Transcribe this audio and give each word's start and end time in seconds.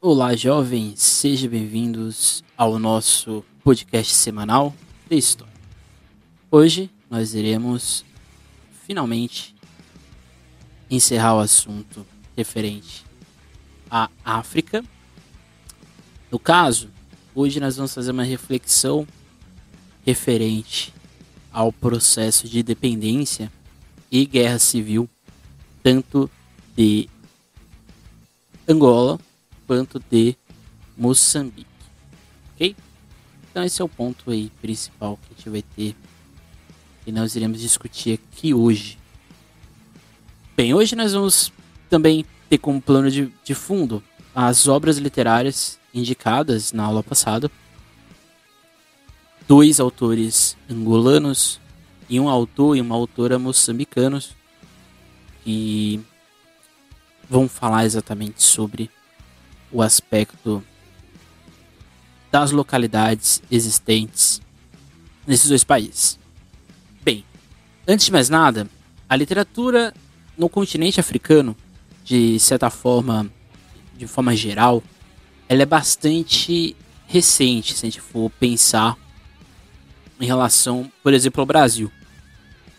Olá, 0.00 0.36
jovens, 0.36 1.02
sejam 1.02 1.50
bem-vindos 1.50 2.44
ao 2.56 2.78
nosso 2.78 3.44
podcast 3.64 4.14
semanal 4.14 4.72
de 5.10 5.16
história. 5.16 5.52
Hoje 6.48 6.88
nós 7.10 7.34
iremos 7.34 8.04
finalmente 8.86 9.56
encerrar 10.88 11.34
o 11.34 11.40
assunto 11.40 12.06
referente 12.36 13.04
à 13.90 14.08
África. 14.24 14.84
No 16.30 16.38
caso, 16.38 16.88
hoje 17.34 17.58
nós 17.58 17.74
vamos 17.74 17.92
fazer 17.92 18.12
uma 18.12 18.22
reflexão 18.22 19.04
referente 20.06 20.94
ao 21.52 21.72
processo 21.72 22.48
de 22.48 22.62
dependência 22.62 23.50
e 24.12 24.24
guerra 24.24 24.60
civil, 24.60 25.10
tanto 25.82 26.30
de 26.76 27.10
Angola 28.68 29.18
quanto 29.68 30.02
de 30.10 30.34
Moçambique. 30.96 31.68
Ok? 32.54 32.74
Então 33.50 33.62
esse 33.62 33.80
é 33.82 33.84
o 33.84 33.88
ponto 33.88 34.30
aí 34.30 34.50
principal 34.62 35.18
que 35.18 35.28
a 35.32 35.36
gente 35.36 35.50
vai 35.50 35.62
ter 35.62 35.94
e 37.06 37.12
nós 37.12 37.36
iremos 37.36 37.60
discutir 37.60 38.18
aqui 38.18 38.52
hoje. 38.52 38.98
Bem, 40.56 40.74
hoje 40.74 40.96
nós 40.96 41.12
vamos 41.12 41.52
também 41.88 42.24
ter 42.48 42.58
como 42.58 42.80
plano 42.80 43.10
de, 43.10 43.32
de 43.44 43.54
fundo 43.54 44.02
as 44.34 44.66
obras 44.66 44.96
literárias 44.96 45.78
indicadas 45.92 46.72
na 46.72 46.84
aula 46.84 47.02
passada. 47.02 47.50
Dois 49.46 49.80
autores 49.80 50.56
angolanos 50.68 51.60
e 52.08 52.18
um 52.18 52.28
autor 52.28 52.76
e 52.76 52.80
uma 52.80 52.94
autora 52.94 53.38
moçambicanos 53.38 54.34
que 55.44 56.00
vão 57.28 57.48
falar 57.48 57.84
exatamente 57.84 58.42
sobre 58.42 58.90
o 59.72 59.82
aspecto 59.82 60.62
das 62.30 62.50
localidades 62.50 63.42
existentes 63.50 64.40
nesses 65.26 65.48
dois 65.48 65.64
países. 65.64 66.18
Bem, 67.02 67.24
antes 67.86 68.06
de 68.06 68.12
mais 68.12 68.28
nada, 68.28 68.68
a 69.08 69.16
literatura 69.16 69.94
no 70.36 70.48
continente 70.48 71.00
africano, 71.00 71.56
de 72.04 72.38
certa 72.38 72.70
forma, 72.70 73.30
de 73.96 74.06
forma 74.06 74.34
geral, 74.36 74.82
ela 75.48 75.62
é 75.62 75.66
bastante 75.66 76.76
recente, 77.06 77.74
se 77.74 77.86
a 77.86 77.90
gente 77.90 78.00
for 78.00 78.30
pensar 78.38 78.96
em 80.20 80.26
relação, 80.26 80.90
por 81.02 81.14
exemplo, 81.14 81.40
ao 81.40 81.46
Brasil. 81.46 81.90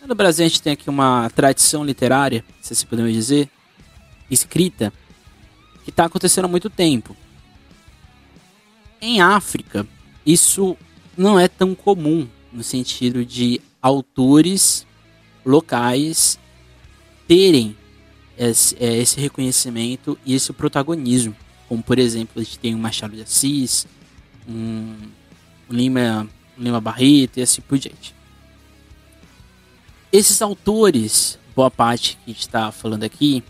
No 0.06 0.16
Brasil 0.16 0.46
a 0.46 0.48
gente 0.48 0.62
tem 0.62 0.74
aqui 0.74 0.90
uma 0.90 1.30
tradição 1.30 1.84
literária, 1.84 2.44
se 2.62 2.74
assim 2.74 2.86
podemos 2.86 3.14
dizer, 3.14 3.50
escrita, 4.30 4.94
que 5.90 5.94
está 5.94 6.06
acontecendo 6.06 6.46
há 6.46 6.48
muito 6.48 6.70
tempo. 6.70 7.16
Em 9.02 9.22
África, 9.22 9.88
isso 10.26 10.78
não 11.18 11.40
é 11.40 11.48
tão 11.48 11.74
comum 11.74 12.28
no 12.52 12.64
sentido 12.64 13.26
de 13.26 13.62
autores 13.82 14.86
locais 15.46 16.40
terem 17.28 17.76
esse, 18.38 18.76
é, 18.80 18.98
esse, 18.98 19.20
reconhecimento 19.20 20.18
e 20.26 20.34
esse 20.34 20.52
protagonismo. 20.54 21.36
Como, 21.68 21.84
por 21.84 22.00
exemplo, 22.00 22.42
a 22.42 22.44
gente 22.44 22.60
tem 22.60 22.74
o 22.74 22.78
Machado 22.78 23.16
de 23.16 23.22
Assis, 23.22 23.86
um, 24.48 24.96
um 25.70 25.74
Lima, 25.74 26.28
um 26.58 26.64
Lima 26.64 26.82
Barreto 26.82 27.38
e 27.38 27.42
assim 27.42 27.62
por 27.62 27.78
diante. 27.78 28.16
Esses 30.12 30.42
autores, 30.42 31.38
boa 31.56 31.70
parte 31.70 32.18
que 32.18 32.32
a 32.32 32.34
gente 32.34 32.42
está 32.42 32.72
falando 32.72 33.04
aqui, 33.04 33.44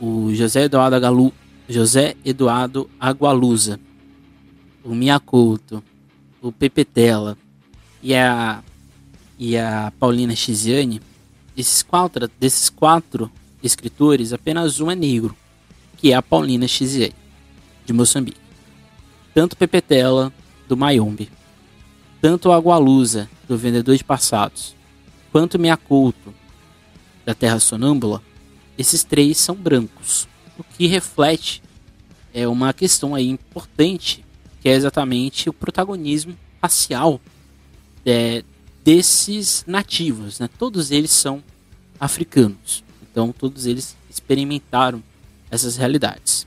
o 0.00 0.34
José 0.34 0.64
Eduardo, 0.64 0.96
Agalu, 0.96 1.32
José 1.70 2.16
Eduardo 2.24 2.90
Agualusa, 2.98 3.78
o 4.82 4.92
Miyakoto, 4.92 5.80
o 6.42 6.50
Pepe 6.50 6.84
Tela 6.84 7.38
e 8.02 8.12
a, 8.12 8.60
e 9.38 9.56
a 9.56 9.92
Paulina 9.96 10.34
Chiziane, 10.34 11.00
esses 11.56 11.80
quatro, 11.84 12.28
desses 12.40 12.68
quatro 12.68 13.30
escritores, 13.62 14.32
apenas 14.32 14.80
um 14.80 14.90
é 14.90 14.96
negro, 14.96 15.36
que 15.96 16.10
é 16.10 16.16
a 16.16 16.22
Paulina 16.22 16.66
Chiziane, 16.66 17.14
de 17.86 17.92
Moçambique. 17.92 18.40
Tanto 19.32 19.56
Pepe 19.56 19.80
Tela, 19.80 20.32
do 20.68 20.76
Mayombe, 20.76 21.30
tanto 22.20 22.50
Agualusa, 22.50 23.30
do 23.46 23.56
Vendedor 23.56 23.96
de 23.96 24.02
Passados, 24.02 24.74
quanto 25.30 25.56
Miyakoto, 25.56 26.34
da 27.24 27.32
Terra 27.32 27.60
Sonâmbula, 27.60 28.20
esses 28.76 29.04
três 29.04 29.38
são 29.38 29.54
brancos 29.54 30.28
o 30.60 30.64
que 30.76 30.86
reflete 30.86 31.62
é 32.32 32.46
uma 32.46 32.72
questão 32.72 33.14
aí 33.14 33.28
importante, 33.28 34.24
que 34.60 34.68
é 34.68 34.72
exatamente 34.72 35.48
o 35.48 35.52
protagonismo 35.52 36.36
racial 36.62 37.20
é, 38.04 38.44
desses 38.84 39.64
nativos. 39.66 40.38
Né? 40.38 40.48
Todos 40.58 40.90
eles 40.90 41.10
são 41.10 41.42
africanos, 41.98 42.84
então 43.10 43.32
todos 43.32 43.66
eles 43.66 43.96
experimentaram 44.08 45.02
essas 45.50 45.76
realidades. 45.76 46.46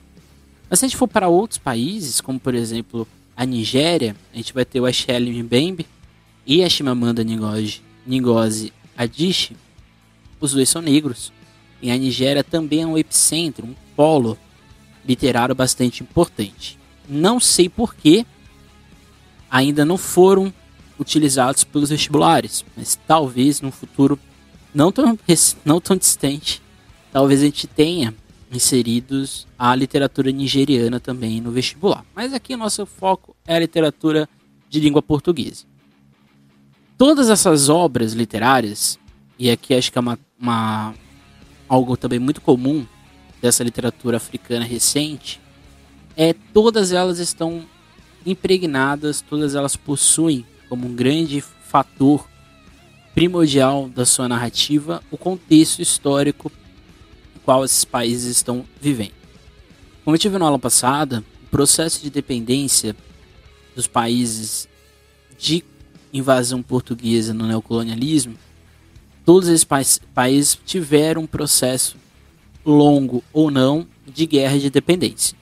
Mas 0.69 0.79
se 0.79 0.85
a 0.85 0.87
gente 0.87 0.97
for 0.97 1.07
para 1.07 1.27
outros 1.27 1.57
países, 1.57 2.21
como 2.21 2.39
por 2.39 2.55
exemplo 2.55 3.07
a 3.35 3.45
Nigéria, 3.45 4.15
a 4.31 4.37
gente 4.37 4.53
vai 4.53 4.63
ter 4.63 4.79
o 4.79 4.85
Asheli 4.85 5.41
Mbembe 5.41 5.85
e 6.45 6.63
a 6.63 6.69
Chimamanda 6.69 7.23
Ngozi, 7.23 7.81
Ngozi 8.07 8.71
Adichie, 8.95 9.57
os 10.39 10.53
dois 10.53 10.69
são 10.69 10.81
negros. 10.81 11.31
E 11.83 11.91
a 11.91 11.97
Nigéria 11.97 12.45
também 12.45 12.83
é 12.83 12.87
um 12.87 12.97
epicentro, 12.97 13.67
um 13.67 13.75
polo 13.93 14.37
literário 15.05 15.53
bastante 15.53 16.01
importante. 16.01 16.79
Não 17.09 17.41
sei 17.41 17.67
por 17.67 17.93
que 17.93 18.25
ainda 19.51 19.83
não 19.83 19.97
foram 19.97 20.53
utilizados 20.97 21.65
pelos 21.65 21.89
vestibulares, 21.89 22.63
mas 22.77 22.97
talvez 23.05 23.59
no 23.59 23.69
futuro 23.69 24.17
não 24.73 24.93
tão, 24.93 25.19
não 25.65 25.81
tão 25.81 25.97
distante, 25.97 26.61
talvez 27.11 27.41
a 27.41 27.45
gente 27.45 27.67
tenha 27.67 28.15
inseridos 28.49 29.45
a 29.59 29.75
literatura 29.75 30.31
nigeriana 30.31 31.01
também 31.01 31.41
no 31.41 31.51
vestibular. 31.51 32.05
Mas 32.15 32.33
aqui 32.33 32.53
o 32.53 32.57
nosso 32.57 32.85
foco 32.85 33.35
é 33.45 33.57
a 33.57 33.59
literatura 33.59 34.29
de 34.69 34.79
língua 34.79 35.01
portuguesa. 35.01 35.65
Todas 36.97 37.29
essas 37.29 37.67
obras 37.67 38.13
literárias, 38.13 38.97
e 39.37 39.51
aqui 39.51 39.73
acho 39.73 39.91
que 39.91 39.97
é 39.97 40.01
uma, 40.01 40.17
uma 40.39 40.95
algo 41.73 41.97
também 41.97 42.19
muito 42.19 42.39
comum 42.39 42.85
dessa 43.41 43.63
literatura 43.63 44.17
africana 44.17 44.63
recente, 44.63 45.41
é 46.15 46.33
todas 46.53 46.91
elas 46.91 47.17
estão 47.17 47.65
impregnadas, 48.23 49.21
todas 49.21 49.55
elas 49.55 49.75
possuem 49.75 50.45
como 50.69 50.87
um 50.87 50.93
grande 50.93 51.41
fator 51.41 52.29
primordial 53.15 53.89
da 53.89 54.05
sua 54.05 54.27
narrativa 54.27 55.03
o 55.09 55.17
contexto 55.17 55.81
histórico 55.81 56.51
no 57.33 57.41
qual 57.41 57.65
esses 57.65 57.83
países 57.83 58.37
estão 58.37 58.63
vivendo. 58.79 59.13
Como 60.05 60.15
eu 60.15 60.19
tive 60.19 60.37
na 60.37 60.45
aula 60.45 60.59
passada, 60.59 61.23
o 61.43 61.49
processo 61.49 62.03
de 62.03 62.11
dependência 62.11 62.95
dos 63.75 63.87
países 63.87 64.67
de 65.39 65.63
invasão 66.13 66.61
portuguesa 66.61 67.33
no 67.33 67.47
neocolonialismo, 67.47 68.37
todos 69.25 69.49
esses 69.49 69.63
pa 69.63 69.81
países 70.13 70.57
tiveram 70.65 71.23
um 71.23 71.27
processo 71.27 71.97
longo 72.65 73.23
ou 73.31 73.51
não, 73.51 73.87
de 74.05 74.25
guerra 74.25 74.59
de 74.59 74.69
dependência. 74.69 75.37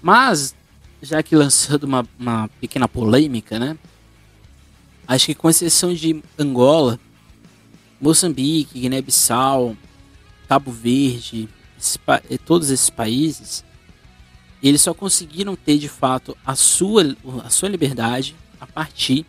Mas, 0.00 0.54
já 1.00 1.22
que 1.22 1.36
lançando 1.36 1.84
uma, 1.84 2.06
uma 2.18 2.48
pequena 2.60 2.88
polêmica, 2.88 3.58
né? 3.58 3.76
Acho 5.06 5.26
que 5.26 5.34
com 5.34 5.50
exceção 5.50 5.92
de 5.94 6.22
Angola, 6.38 6.98
Moçambique, 8.00 8.80
Guiné-Bissau, 8.80 9.76
Cabo 10.48 10.70
Verde, 10.72 11.48
esses, 11.78 11.98
todos 12.44 12.70
esses 12.70 12.90
países, 12.90 13.64
eles 14.62 14.80
só 14.80 14.94
conseguiram 14.94 15.56
ter 15.56 15.78
de 15.78 15.88
fato 15.88 16.36
a 16.44 16.54
sua, 16.54 17.16
a 17.44 17.50
sua 17.50 17.68
liberdade 17.68 18.36
a 18.60 18.66
partir 18.66 19.26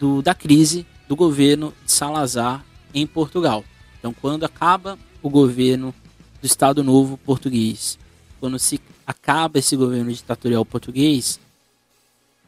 do, 0.00 0.22
da 0.22 0.34
crise 0.34 0.86
do 1.08 1.16
governo 1.16 1.74
de 1.84 1.90
Salazar 1.90 2.64
em 2.94 3.06
Portugal. 3.06 3.64
Então, 3.98 4.12
quando 4.12 4.44
acaba 4.44 4.98
o 5.22 5.28
governo 5.28 5.94
do 6.40 6.46
Estado 6.46 6.82
Novo 6.84 7.16
português. 7.18 7.98
Quando 8.40 8.58
se 8.58 8.80
acaba 9.06 9.58
esse 9.58 9.76
governo 9.76 10.12
ditatorial 10.12 10.64
português, 10.64 11.40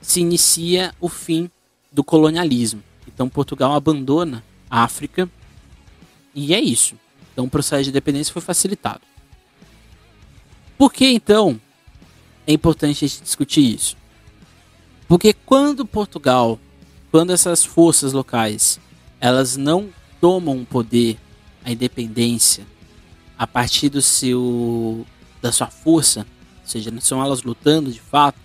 se 0.01 0.21
inicia 0.21 0.95
o 1.01 1.09
fim 1.09 1.51
do 1.91 2.05
colonialismo. 2.05 2.83
Então 3.07 3.29
Portugal 3.29 3.75
abandona 3.75 4.45
a 4.71 4.85
África 4.85 5.29
e 6.35 6.55
é 6.55 6.61
isso. 6.61 6.95
Então 7.33 7.45
o 7.47 7.51
processo 7.51 7.85
de 7.85 7.91
independência 7.91 8.33
foi 8.33 8.43
facilitado. 8.43 9.01
Por 10.79 10.93
que 10.93 11.07
então 11.07 11.61
é 12.47 12.53
importante 12.53 13.05
a 13.05 13.09
gente 13.09 13.23
discutir 13.23 13.75
isso? 13.75 13.97
Porque 15.09 15.33
quando 15.33 15.85
Portugal, 15.85 16.59
quando 17.11 17.33
essas 17.33 17.65
forças 17.65 18.12
locais, 18.12 18.81
elas 19.21 19.57
não 19.57 19.89
tomam 20.21 20.65
poder 20.65 21.19
a 21.65 21.71
independência 21.73 22.67
a 23.39 23.47
partir 23.47 23.89
do 23.89 24.03
seu 24.03 25.07
da 25.41 25.51
sua 25.51 25.69
força, 25.69 26.27
seja, 26.71 26.91
não 26.91 27.01
são 27.01 27.23
elas 27.23 27.43
lutando 27.43 27.91
de 27.93 28.01
fato, 28.01 28.39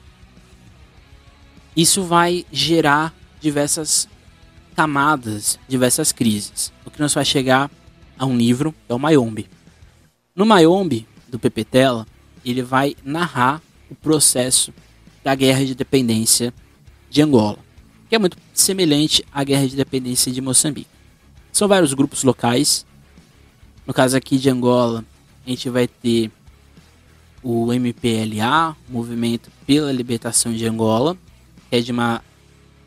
isso 1.76 2.04
vai 2.04 2.46
gerar 2.52 3.14
diversas 3.40 4.08
camadas, 4.76 5.60
diversas 5.68 6.12
crises. 6.12 6.72
O 6.86 6.92
que 6.92 7.02
nos 7.02 7.14
vai 7.14 7.26
chegar 7.26 7.70
a 8.18 8.26
um 8.26 8.36
livro, 8.38 8.74
é 8.88 8.94
o 8.94 9.00
Mayombe. 9.00 9.50
No 10.34 10.46
Mayombe, 10.46 11.08
do 11.28 11.38
Pepe 11.38 11.64
Tela, 11.64 12.08
ele 12.44 12.62
vai 12.62 12.96
narrar 13.04 13.62
o 13.90 13.96
processo 13.96 14.74
da 15.24 15.36
guerra 15.36 15.66
de 15.66 15.74
independência 15.74 16.54
de 17.10 17.22
Angola, 17.22 17.60
que 18.10 18.16
é 18.16 18.20
muito 18.20 18.38
semelhante 18.54 19.26
à 19.32 19.44
guerra 19.44 19.68
de 19.68 19.74
independência 19.74 20.32
de 20.32 20.42
Moçambique. 20.42 20.90
São 21.52 21.68
vários 21.68 21.94
grupos 21.94 22.24
locais. 22.24 22.86
No 23.86 23.94
caso 23.94 24.18
aqui 24.18 24.38
de 24.38 24.50
Angola, 24.50 25.06
a 25.46 25.50
gente 25.50 25.70
vai 25.70 25.88
ter 25.88 26.32
o 27.42 27.72
MPLA, 27.72 28.76
Movimento 28.90 29.52
pela 29.66 29.92
Libertação 29.92 30.54
de 30.54 30.66
Angola, 30.66 31.16
que 31.70 31.76
é 31.76 31.82
de 31.82 31.92
uma 31.92 32.22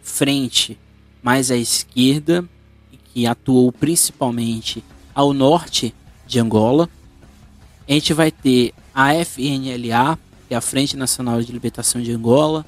frente 0.03 0.79
mais 1.23 1.51
à 1.51 1.57
esquerda 1.57 2.45
e 2.93 2.97
que 2.97 3.27
atuou 3.27 3.71
principalmente 3.71 4.83
ao 5.15 5.33
norte 5.33 5.95
de 6.27 6.41
Angola. 6.41 6.89
A 7.89 7.93
gente 7.93 8.13
vai 8.13 8.31
ter 8.31 8.75
a 8.95 9.15
FNLA, 9.15 10.19
que 10.49 10.55
é 10.55 10.57
a 10.57 10.61
Frente 10.61 10.97
Nacional 10.97 11.41
de 11.41 11.53
Libertação 11.53 12.03
de 12.03 12.13
Angola, 12.13 12.67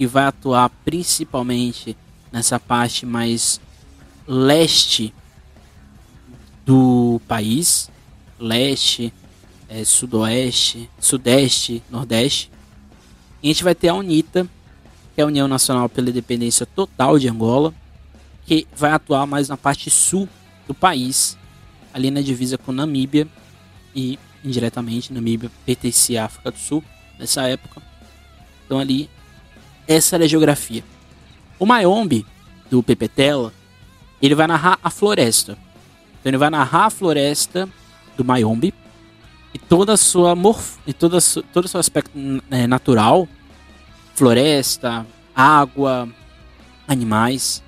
que 0.00 0.06
vai 0.06 0.24
atuar 0.24 0.70
principalmente 0.82 1.94
nessa 2.32 2.58
parte 2.58 3.04
mais 3.04 3.60
leste 4.26 5.12
do 6.64 7.20
país, 7.28 7.90
leste, 8.38 9.12
é, 9.68 9.84
sudoeste, 9.84 10.88
sudeste, 10.98 11.82
nordeste. 11.90 12.50
E 13.42 13.50
a 13.50 13.52
gente 13.52 13.62
vai 13.62 13.74
ter 13.74 13.88
a 13.88 13.94
UNITA, 13.94 14.48
que 15.14 15.20
é 15.20 15.24
a 15.24 15.26
União 15.26 15.46
Nacional 15.46 15.86
pela 15.86 16.08
Independência 16.08 16.64
Total 16.64 17.18
de 17.18 17.28
Angola, 17.28 17.74
que 18.46 18.66
vai 18.74 18.92
atuar 18.92 19.26
mais 19.26 19.50
na 19.50 19.56
parte 19.58 19.90
sul 19.90 20.26
do 20.66 20.72
país, 20.72 21.36
ali 21.92 22.10
na 22.10 22.22
divisa 22.22 22.56
com 22.56 22.72
Namíbia 22.72 23.28
e 23.94 24.18
indiretamente 24.42 25.12
Namíbia 25.12 25.50
pertencia 25.66 26.22
à 26.22 26.24
África 26.24 26.50
do 26.50 26.58
Sul 26.58 26.82
nessa 27.18 27.42
época. 27.42 27.82
Então 28.64 28.78
ali 28.78 29.10
essa 29.90 30.14
era 30.14 30.24
a 30.24 30.28
geografia. 30.28 30.84
O 31.58 31.66
Mayombe 31.66 32.24
do 32.70 32.80
Pepetela, 32.80 33.52
ele 34.22 34.36
vai 34.36 34.46
narrar 34.46 34.78
a 34.84 34.88
floresta. 34.88 35.58
Então 36.20 36.30
ele 36.30 36.38
vai 36.38 36.48
narrar 36.48 36.86
a 36.86 36.90
floresta 36.90 37.68
do 38.16 38.24
Mayombe 38.24 38.72
e 39.52 39.58
toda 39.58 39.94
a 39.94 39.96
sua 39.96 40.36
morf 40.36 40.78
e 40.86 40.92
toda 40.92 41.18
todo 41.52 41.64
o 41.64 41.68
seu 41.68 41.80
aspecto 41.80 42.12
é, 42.52 42.68
natural, 42.68 43.28
floresta, 44.14 45.04
água, 45.34 46.08
animais. 46.86 47.60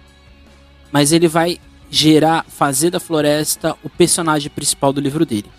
Mas 0.92 1.10
ele 1.10 1.26
vai 1.26 1.58
gerar, 1.90 2.44
fazer 2.48 2.90
da 2.90 3.00
floresta 3.00 3.76
o 3.82 3.90
personagem 3.90 4.48
principal 4.48 4.92
do 4.92 5.00
livro 5.00 5.26
dele. 5.26 5.50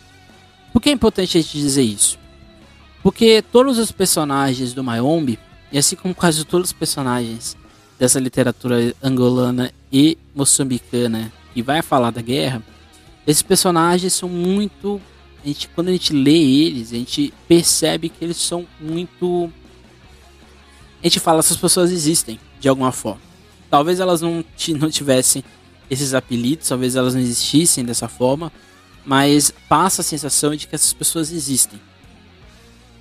Por 0.72 0.82
que 0.82 0.90
é 0.90 0.94
importante 0.94 1.38
a 1.38 1.42
gente 1.42 1.58
dizer 1.58 1.84
isso? 1.84 2.18
Porque 3.04 3.44
todos 3.52 3.78
os 3.78 3.92
personagens 3.92 4.74
do 4.74 4.82
Mayombe, 4.82 5.38
e 5.74 5.78
assim 5.80 5.96
como 5.96 6.14
quase 6.14 6.46
todos 6.46 6.70
os 6.70 6.74
personagens 6.74 7.58
dessa 7.98 8.20
literatura 8.20 8.96
angolana 9.02 9.74
e 9.92 10.16
moçambicana 10.36 11.34
que 11.52 11.64
vai 11.64 11.82
falar 11.82 12.12
da 12.12 12.22
guerra, 12.22 12.62
esses 13.26 13.42
personagens 13.42 14.14
são 14.14 14.30
muito. 14.30 15.02
A 15.44 15.48
gente, 15.48 15.68
quando 15.70 15.88
a 15.88 15.92
gente 15.92 16.14
lê 16.14 16.38
eles, 16.38 16.94
a 16.94 16.96
gente 16.96 17.34
percebe 17.48 18.10
que 18.10 18.24
eles 18.24 18.38
são 18.38 18.68
muito. 18.80 19.52
A 21.02 21.08
gente 21.08 21.20
fala, 21.20 21.40
essas 21.40 21.58
pessoas 21.58 21.92
existem 21.92 22.40
de 22.60 22.70
alguma 22.70 22.92
forma. 22.92 23.22
Talvez 23.68 24.00
elas 24.00 24.22
não, 24.22 24.46
não 24.80 24.92
tivessem 24.92 25.44
esses 25.90 26.14
apelidos, 26.14 26.68
talvez 26.68 26.96
elas 26.96 27.16
não 27.16 27.22
existissem 27.22 27.84
dessa 27.84 28.08
forma, 28.08 28.52
mas 29.04 29.52
passa 29.68 30.02
a 30.02 30.06
sensação 30.06 30.56
de 30.56 30.68
que 30.68 30.76
essas 30.76 30.94
pessoas 30.94 31.32
existem. 31.32 31.82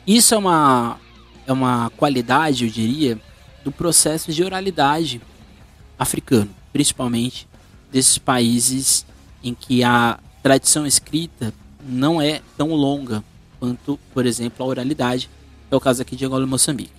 Isso 0.06 0.34
é 0.34 0.38
uma, 0.38 0.98
é 1.46 1.52
uma 1.52 1.90
qualidade, 1.90 2.64
eu 2.64 2.70
diria, 2.70 3.18
do 3.64 3.72
processo 3.72 4.32
de 4.32 4.42
oralidade 4.42 5.20
africano, 5.98 6.50
principalmente 6.72 7.48
desses 7.90 8.18
países 8.18 9.06
em 9.42 9.54
que 9.54 9.84
a 9.84 10.18
tradição 10.42 10.86
escrita 10.86 11.52
não 11.86 12.20
é 12.20 12.40
tão 12.56 12.74
longa 12.74 13.22
quanto, 13.58 13.98
por 14.12 14.26
exemplo, 14.26 14.64
a 14.64 14.68
oralidade, 14.68 15.28
que 15.68 15.74
é 15.74 15.76
o 15.76 15.80
caso 15.80 16.02
aqui 16.02 16.16
de 16.16 16.24
Angola 16.24 16.44
e 16.44 16.48
Moçambique. 16.48 16.92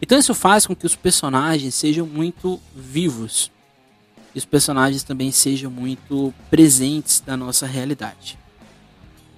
Então 0.00 0.18
isso 0.18 0.34
faz 0.34 0.66
com 0.66 0.74
que 0.74 0.86
os 0.86 0.96
personagens 0.96 1.74
sejam 1.74 2.06
muito 2.06 2.60
vivos, 2.74 3.50
e 4.34 4.38
os 4.38 4.44
personagens 4.44 5.02
também 5.02 5.30
sejam 5.30 5.70
muito 5.70 6.32
presentes 6.50 7.20
da 7.24 7.36
nossa 7.36 7.66
realidade. 7.66 8.38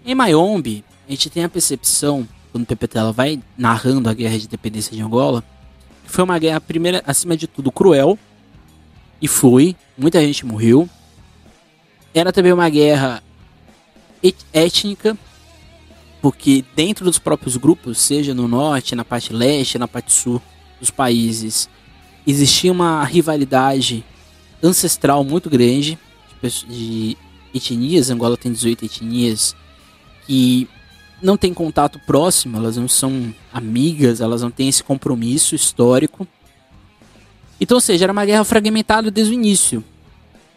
Em 0.05 0.15
Mayombe, 0.15 0.85
a 1.09 1.11
gente 1.11 1.31
tem 1.31 1.45
a 1.45 1.49
percepção, 1.49 2.29
quando 2.55 2.67
Pepetela 2.67 3.11
vai 3.11 3.43
narrando 3.59 4.09
a 4.09 4.15
guerra 4.15 4.39
de 4.39 4.45
independência 4.45 4.97
de 4.97 5.03
Angola, 5.03 5.43
foi 6.05 6.23
uma 6.23 6.39
guerra, 6.39 6.61
primeira, 6.61 7.03
acima 7.05 7.37
de 7.37 7.49
tudo, 7.49 7.73
cruel, 7.73 8.17
e 9.21 9.27
foi, 9.27 9.75
muita 9.99 10.21
gente 10.21 10.47
morreu. 10.47 10.89
Era 12.15 12.33
também 12.33 12.53
uma 12.53 12.69
guerra 12.69 13.21
étnica, 14.53 15.19
porque 16.23 16.65
dentro 16.77 17.05
dos 17.05 17.19
próprios 17.19 17.57
grupos, 17.57 17.99
seja 17.99 18.33
no 18.33 18.47
norte, 18.47 18.95
na 18.95 19.05
parte 19.05 19.33
leste, 19.33 19.77
na 19.77 19.89
parte 19.89 20.13
sul 20.13 20.41
dos 20.79 20.93
países, 20.93 21.69
existia 22.25 22.71
uma 22.71 23.03
rivalidade 23.03 24.05
ancestral 24.63 25.25
muito 25.25 25.51
grande 25.51 25.99
de, 26.69 27.17
etnias. 27.53 28.11
Angola 28.11 28.37
tem 28.37 28.53
18 28.53 28.85
etnias 28.85 29.57
que 30.25 30.69
não 31.23 31.37
tem 31.37 31.55
contato 31.55 31.99
próximo, 32.01 32.57
elas 32.57 32.77
não 32.77 32.89
são 32.89 33.35
amigas, 33.53 34.21
elas 34.21 34.43
não 34.43 34.51
têm 34.51 34.69
esse 34.69 34.83
compromisso 34.83 35.55
histórico. 35.55 36.27
Então, 37.61 37.77
ou 37.77 37.81
seja, 37.81 38.05
era 38.05 38.13
uma 38.13 38.25
guerra 38.25 38.45
fragmentada 38.45 39.11
desde 39.11 39.33
o 39.33 39.35
início. 39.35 39.85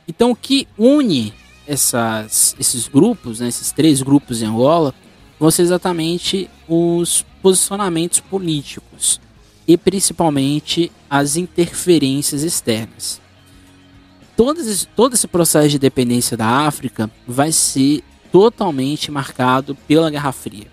Então, 0.08 0.32
o 0.32 0.36
que 0.36 0.68
une 0.78 1.34
essas, 1.66 2.56
esses 2.60 2.88
grupos, 2.88 3.40
né, 3.40 3.48
esses 3.48 3.72
três 3.72 4.02
grupos 4.02 4.42
em 4.42 4.46
Angola, 4.46 4.94
vão 5.40 5.52
ser 5.52 5.64
exatamente 5.64 6.50
os 6.68 7.26
posicionamentos 7.42 8.20
políticos 8.20 9.20
e 9.68 9.78
principalmente 9.78 10.92
as 11.10 11.36
interferências 11.36 12.42
externas 12.44 13.22
todo 14.38 14.62
esse, 14.62 14.86
todo 14.86 15.16
esse 15.16 15.28
processo 15.28 15.68
de 15.68 15.80
dependência 15.80 16.38
da 16.38 16.46
África 16.46 17.10
vai 17.28 17.52
ser 17.52 18.04
totalmente 18.32 19.12
marcado 19.12 19.76
pela 19.88 20.10
Guerra 20.10 20.32
Fria. 20.32 20.68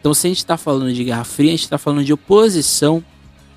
Então, 0.00 0.14
se 0.14 0.26
a 0.26 0.30
gente 0.30 0.38
está 0.38 0.56
falando 0.56 0.92
de 0.92 1.04
Guerra 1.04 1.24
Fria, 1.24 1.50
a 1.50 1.52
gente 1.52 1.64
está 1.64 1.78
falando 1.78 2.04
de 2.04 2.12
oposição, 2.12 3.02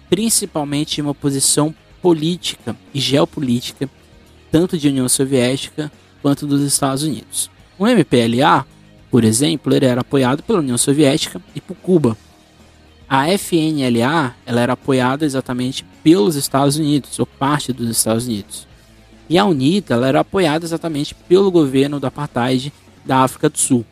principalmente 0.09 1.01
uma 1.01 1.11
oposição 1.11 1.73
política 2.01 2.75
e 2.93 3.00
geopolítica, 3.00 3.89
tanto 4.51 4.77
de 4.77 4.88
União 4.88 5.07
Soviética 5.07 5.91
quanto 6.21 6.47
dos 6.47 6.61
Estados 6.61 7.03
Unidos. 7.03 7.50
O 7.77 7.88
MPLA, 7.88 8.65
por 9.09 9.23
exemplo, 9.23 9.73
ele 9.73 9.85
era 9.85 10.01
apoiado 10.01 10.43
pela 10.43 10.59
União 10.59 10.77
Soviética 10.77 11.41
e 11.55 11.61
por 11.61 11.75
Cuba. 11.75 12.17
A 13.07 13.27
FNLA 13.38 14.35
ela 14.45 14.61
era 14.61 14.73
apoiada 14.73 15.25
exatamente 15.25 15.85
pelos 16.03 16.35
Estados 16.35 16.77
Unidos, 16.77 17.19
ou 17.19 17.25
parte 17.25 17.73
dos 17.73 17.89
Estados 17.89 18.25
Unidos. 18.25 18.67
E 19.29 19.38
a 19.38 19.45
UNITA 19.45 19.93
ela 19.93 20.07
era 20.07 20.19
apoiada 20.21 20.65
exatamente 20.65 21.13
pelo 21.13 21.51
governo 21.51 22.00
do 22.00 22.07
apartheid 22.07 22.73
da 23.05 23.20
África 23.20 23.50
do 23.50 23.58
Sul. 23.58 23.86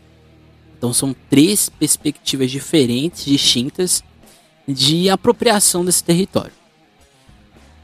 Então 0.78 0.94
são 0.94 1.16
três 1.30 1.70
perspectivas 1.70 2.50
diferentes, 2.50 3.26
distintas, 3.26 4.04
de 4.68 5.10
apropriação 5.10 5.84
desse 5.84 6.04
território. 6.04 6.54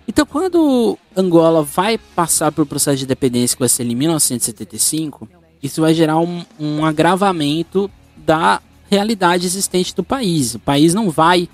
Então, 0.08 0.24
quando 0.24 0.98
Angola 1.18 1.64
vai 1.64 1.98
passar 1.98 2.52
pelo 2.52 2.68
processo 2.68 2.98
de 2.98 3.06
independência 3.06 3.56
que 3.56 3.60
vai 3.60 3.70
ser 3.70 3.84
em 3.84 3.96
1975, 3.96 5.28
isso 5.64 5.82
vai 5.82 5.96
gerar 5.96 6.20
um, 6.20 6.46
um 6.60 6.86
agravamento 6.86 7.90
da 8.16 8.62
realidade 8.88 9.48
existente 9.48 9.96
do 9.96 10.04
país. 10.04 10.54
O 10.54 10.60
país 10.60 10.94
não 10.94 11.10
vai 11.10 11.50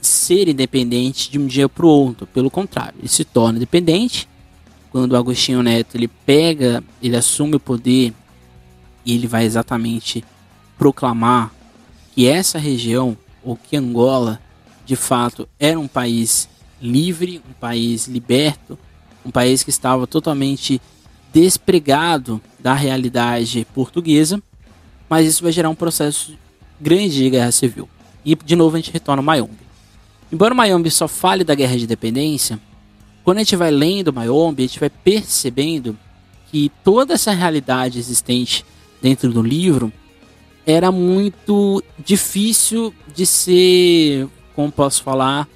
ser 0.00 0.48
independente 0.48 1.30
de 1.30 1.38
um 1.38 1.46
dia 1.46 1.68
para 1.68 1.86
o 1.86 1.88
outro, 1.88 2.26
pelo 2.26 2.50
contrário, 2.50 2.94
ele 2.98 3.08
se 3.08 3.24
torna 3.24 3.56
independente 3.56 4.28
quando 4.90 5.16
Agostinho 5.16 5.62
Neto 5.62 5.96
ele 5.96 6.08
pega, 6.08 6.82
ele 7.02 7.16
assume 7.16 7.56
o 7.56 7.60
poder 7.60 8.12
e 9.08 9.14
ele 9.14 9.26
vai 9.26 9.44
exatamente 9.44 10.22
proclamar 10.76 11.50
que 12.14 12.26
essa 12.26 12.58
região, 12.58 13.16
ou 13.42 13.56
que 13.56 13.74
Angola, 13.74 14.38
de 14.84 14.96
fato 14.96 15.48
era 15.58 15.80
um 15.80 15.88
país 15.88 16.46
livre, 16.80 17.40
um 17.48 17.54
país 17.54 18.06
liberto, 18.06 18.78
um 19.24 19.30
país 19.30 19.62
que 19.62 19.70
estava 19.70 20.06
totalmente 20.06 20.78
despregado 21.32 22.38
da 22.58 22.74
realidade 22.74 23.66
portuguesa, 23.74 24.42
mas 25.08 25.26
isso 25.26 25.42
vai 25.42 25.52
gerar 25.52 25.70
um 25.70 25.74
processo 25.74 26.36
grande 26.78 27.16
de 27.16 27.30
guerra 27.30 27.50
civil. 27.50 27.88
E 28.22 28.34
de 28.34 28.54
novo 28.54 28.76
a 28.76 28.78
gente 28.78 28.92
retorna 28.92 29.20
ao 29.20 29.24
Mayombe. 29.24 29.56
Embora 30.30 30.52
o 30.52 30.56
Mayombe 30.56 30.90
só 30.90 31.08
fale 31.08 31.44
da 31.44 31.54
guerra 31.54 31.78
de 31.78 31.84
independência, 31.84 32.60
quando 33.24 33.38
a 33.38 33.40
gente 33.40 33.56
vai 33.56 33.70
lendo 33.70 34.08
o 34.08 34.12
Mayombe, 34.12 34.64
a 34.64 34.66
gente 34.66 34.80
vai 34.80 34.90
percebendo 34.90 35.96
que 36.50 36.70
toda 36.84 37.14
essa 37.14 37.32
realidade 37.32 37.98
existente 37.98 38.66
dentro 39.00 39.32
do 39.32 39.42
livro 39.42 39.92
era 40.66 40.92
muito 40.92 41.82
difícil 41.98 42.92
de 43.14 43.24
ser, 43.24 44.28
como 44.54 44.70
posso 44.70 45.02
falar, 45.02 45.48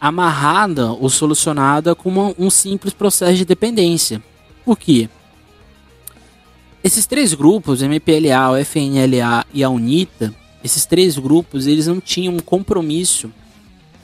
amarrada 0.00 0.92
ou 0.92 1.10
solucionada 1.10 1.94
como 1.94 2.34
um 2.38 2.48
simples 2.48 2.94
processo 2.94 3.36
de 3.36 3.44
dependência. 3.44 4.22
Por 4.64 4.78
quê? 4.78 5.10
Esses 6.82 7.06
três 7.06 7.34
grupos, 7.34 7.82
MPLA, 7.82 8.52
o 8.52 8.56
FNLA 8.56 9.44
e 9.52 9.62
a 9.62 9.68
UNITA, 9.68 10.34
esses 10.64 10.86
três 10.86 11.18
grupos, 11.18 11.66
eles 11.66 11.86
não 11.86 12.00
tinham 12.00 12.34
um 12.34 12.40
compromisso, 12.40 13.30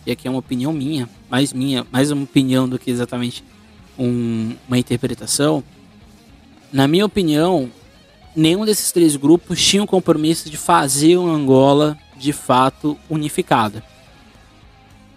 e 0.04 0.10
aqui 0.10 0.28
é 0.28 0.30
uma 0.30 0.40
opinião 0.40 0.72
minha, 0.72 1.08
mais 1.30 1.54
minha, 1.54 1.86
mais 1.90 2.10
uma 2.10 2.24
opinião 2.24 2.68
do 2.68 2.78
que 2.78 2.90
exatamente 2.90 3.42
um, 3.98 4.54
uma 4.68 4.78
interpretação. 4.78 5.64
Na 6.70 6.86
minha 6.86 7.06
opinião, 7.06 7.70
nenhum 8.36 8.64
desses 8.64 8.92
três 8.92 9.16
grupos 9.16 9.64
tinha 9.64 9.82
o 9.82 9.86
compromisso 9.86 10.50
de 10.50 10.56
fazer 10.56 11.16
uma 11.16 11.32
Angola 11.32 11.98
de 12.16 12.32
fato 12.32 12.96
unificada. 13.08 13.82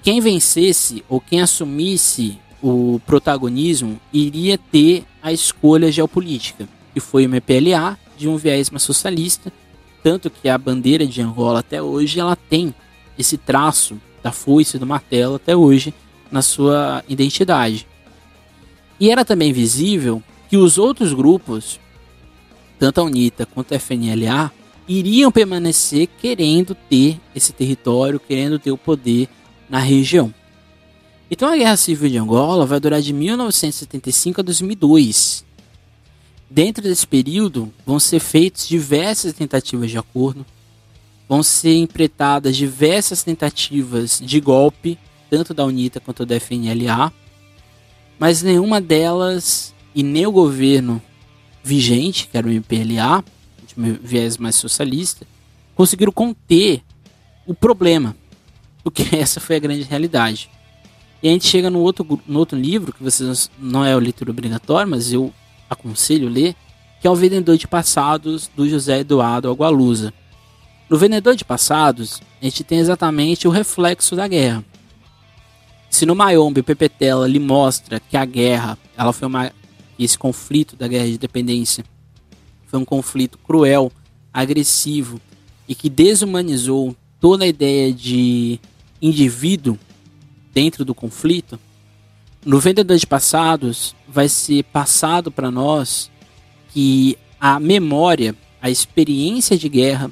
Quem 0.02 0.22
vencesse 0.22 1.04
ou 1.10 1.20
quem 1.20 1.42
assumisse 1.42 2.40
o 2.64 3.00
protagonismo 3.06 4.00
iria 4.14 4.58
ter 4.58 5.04
a 5.22 5.34
escolha 5.34 5.92
geopolítica, 5.92 6.68
que 6.94 7.00
foi 7.00 7.26
o 7.26 7.30
MPLA, 7.30 7.98
de 8.18 8.28
um 8.28 8.38
viés 8.38 8.70
mais 8.70 8.84
socialista, 8.84 9.52
tanto 10.02 10.30
que 10.30 10.48
a 10.48 10.58
bandeira 10.58 11.06
de 11.06 11.22
Angola 11.22 11.60
até 11.60 11.82
hoje 11.82 12.20
ela 12.20 12.36
tem 12.36 12.74
esse 13.18 13.38
traço 13.38 14.00
da 14.24 14.32
foice 14.32 14.78
do 14.78 14.86
martelo 14.86 15.36
até 15.36 15.56
hoje 15.56 15.94
na 16.32 16.42
sua 16.42 17.04
identidade. 17.08 17.88
E 19.00 19.10
era 19.10 19.24
também 19.24 19.54
visível 19.54 20.22
que 20.50 20.58
os 20.58 20.78
outros 20.78 21.14
grupos 21.14 21.80
tanto 22.80 23.02
a 23.02 23.04
UNITA 23.04 23.46
quanto 23.46 23.76
a 23.76 23.80
FNLA, 23.80 24.52
iriam 24.88 25.32
permanecer 25.32 26.08
querendo 26.20 26.74
ter 26.74 27.20
esse 27.36 27.54
território, 27.54 28.20
querendo 28.20 28.58
ter 28.58 28.72
o 28.72 28.78
poder 28.78 29.28
na 29.70 29.78
região. 29.78 30.34
Então 31.30 31.48
a 31.48 31.56
Guerra 31.56 31.78
Civil 31.78 32.10
de 32.10 32.18
Angola 32.18 32.66
vai 32.66 32.80
durar 32.80 33.02
de 33.02 33.14
1975 33.14 34.42
a 34.42 34.44
2002. 34.44 35.46
Dentro 36.50 36.82
desse 36.82 37.06
período 37.06 37.72
vão 37.86 38.00
ser 38.00 38.20
feitas 38.20 38.68
diversas 38.68 39.34
tentativas 39.34 39.92
de 39.92 40.00
acordo, 40.00 40.44
vão 41.28 41.44
ser 41.44 41.76
empreitadas 41.76 42.58
diversas 42.58 43.22
tentativas 43.22 44.20
de 44.24 44.40
golpe, 44.40 44.98
tanto 45.30 45.54
da 45.54 45.64
UNITA 45.64 46.00
quanto 46.00 46.26
da 46.26 46.40
FNLA, 46.40 47.14
mas 48.18 48.42
nenhuma 48.42 48.82
delas 48.82 49.76
e 49.94 50.02
nem 50.02 50.26
o 50.26 50.32
governo 50.32 51.00
vigente, 51.63 52.28
que 52.28 52.38
era 52.38 52.48
o 52.48 52.51
MPLA, 52.51 53.24
de 53.68 53.92
viés 54.01 54.38
mais 54.38 54.56
socialista, 54.56 55.25
conseguiram 55.75 56.12
conter 56.12 56.82
o 57.46 57.54
problema, 57.54 58.16
porque 58.84 59.04
essa 59.16 59.39
foi 59.39 59.56
a 59.56 59.60
grande 59.60 59.84
realidade. 59.84 60.50
E 61.22 61.28
a 61.28 61.32
gente 61.32 61.48
chega 61.48 61.70
no 61.70 61.80
outro, 61.80 62.22
no 62.25 62.39
outro 62.39 62.58
livro, 62.58 62.94
que 62.94 63.04
vocês 63.04 63.51
não 63.60 63.84
é 63.84 63.96
o 63.96 64.00
leitura 64.00 64.32
obrigatório, 64.32 64.89
mas 64.89 65.12
eu 65.12 65.34
aconselho 65.70 66.30
ler, 66.30 66.56
que 67.01 67.08
é 67.08 67.12
o 67.12 67.16
Vendedor 67.16 67.58
de 67.58 67.68
Passados, 67.68 68.50
do 68.56 68.68
José 68.68 69.00
Eduardo 69.00 69.50
Agualusa. 69.50 70.13
No 70.89 70.98
Vendedor 70.98 71.36
de 71.36 71.46
Passados, 71.46 72.22
a 72.42 72.46
gente 72.46 72.63
tem 72.63 72.80
exatamente 72.80 73.48
o 73.48 73.51
reflexo 73.51 74.16
da 74.16 74.28
guerra. 74.28 74.63
Se 75.89 76.06
no 76.06 76.16
Mayombe 76.16 76.62
Pepetela 76.62 77.28
lhe 77.28 77.39
mostra 77.39 78.00
que 78.00 78.16
a 78.16 78.25
guerra 78.25 78.78
ela 78.98 79.12
foi 79.12 79.28
uma 79.28 79.51
e 80.00 80.06
esse 80.06 80.18
conflito 80.18 80.77
da 80.77 80.88
guerra 80.88 81.06
de 81.06 81.15
independência 81.15 81.84
foi 82.65 82.79
um 82.79 82.86
conflito 82.86 83.38
cruel, 83.38 83.91
agressivo 84.34 85.20
e 85.68 85.75
que 85.75 85.89
desumanizou 85.89 86.96
toda 87.20 87.44
a 87.44 87.48
ideia 87.48 87.91
de 87.91 88.60
indivíduo 89.01 89.77
dentro 90.53 90.86
do 90.86 90.96
conflito, 90.96 91.60
no 92.46 92.60
Vendedor 92.60 92.98
de 92.98 93.06
Passados 93.06 93.94
vai 94.08 94.29
ser 94.29 94.63
passado 94.65 95.29
para 95.29 95.51
nós 95.51 96.10
que 96.70 97.18
a 97.39 97.60
memória, 97.60 98.36
a 98.62 98.70
experiência 98.70 99.58
de 99.58 99.68
guerra 99.68 100.12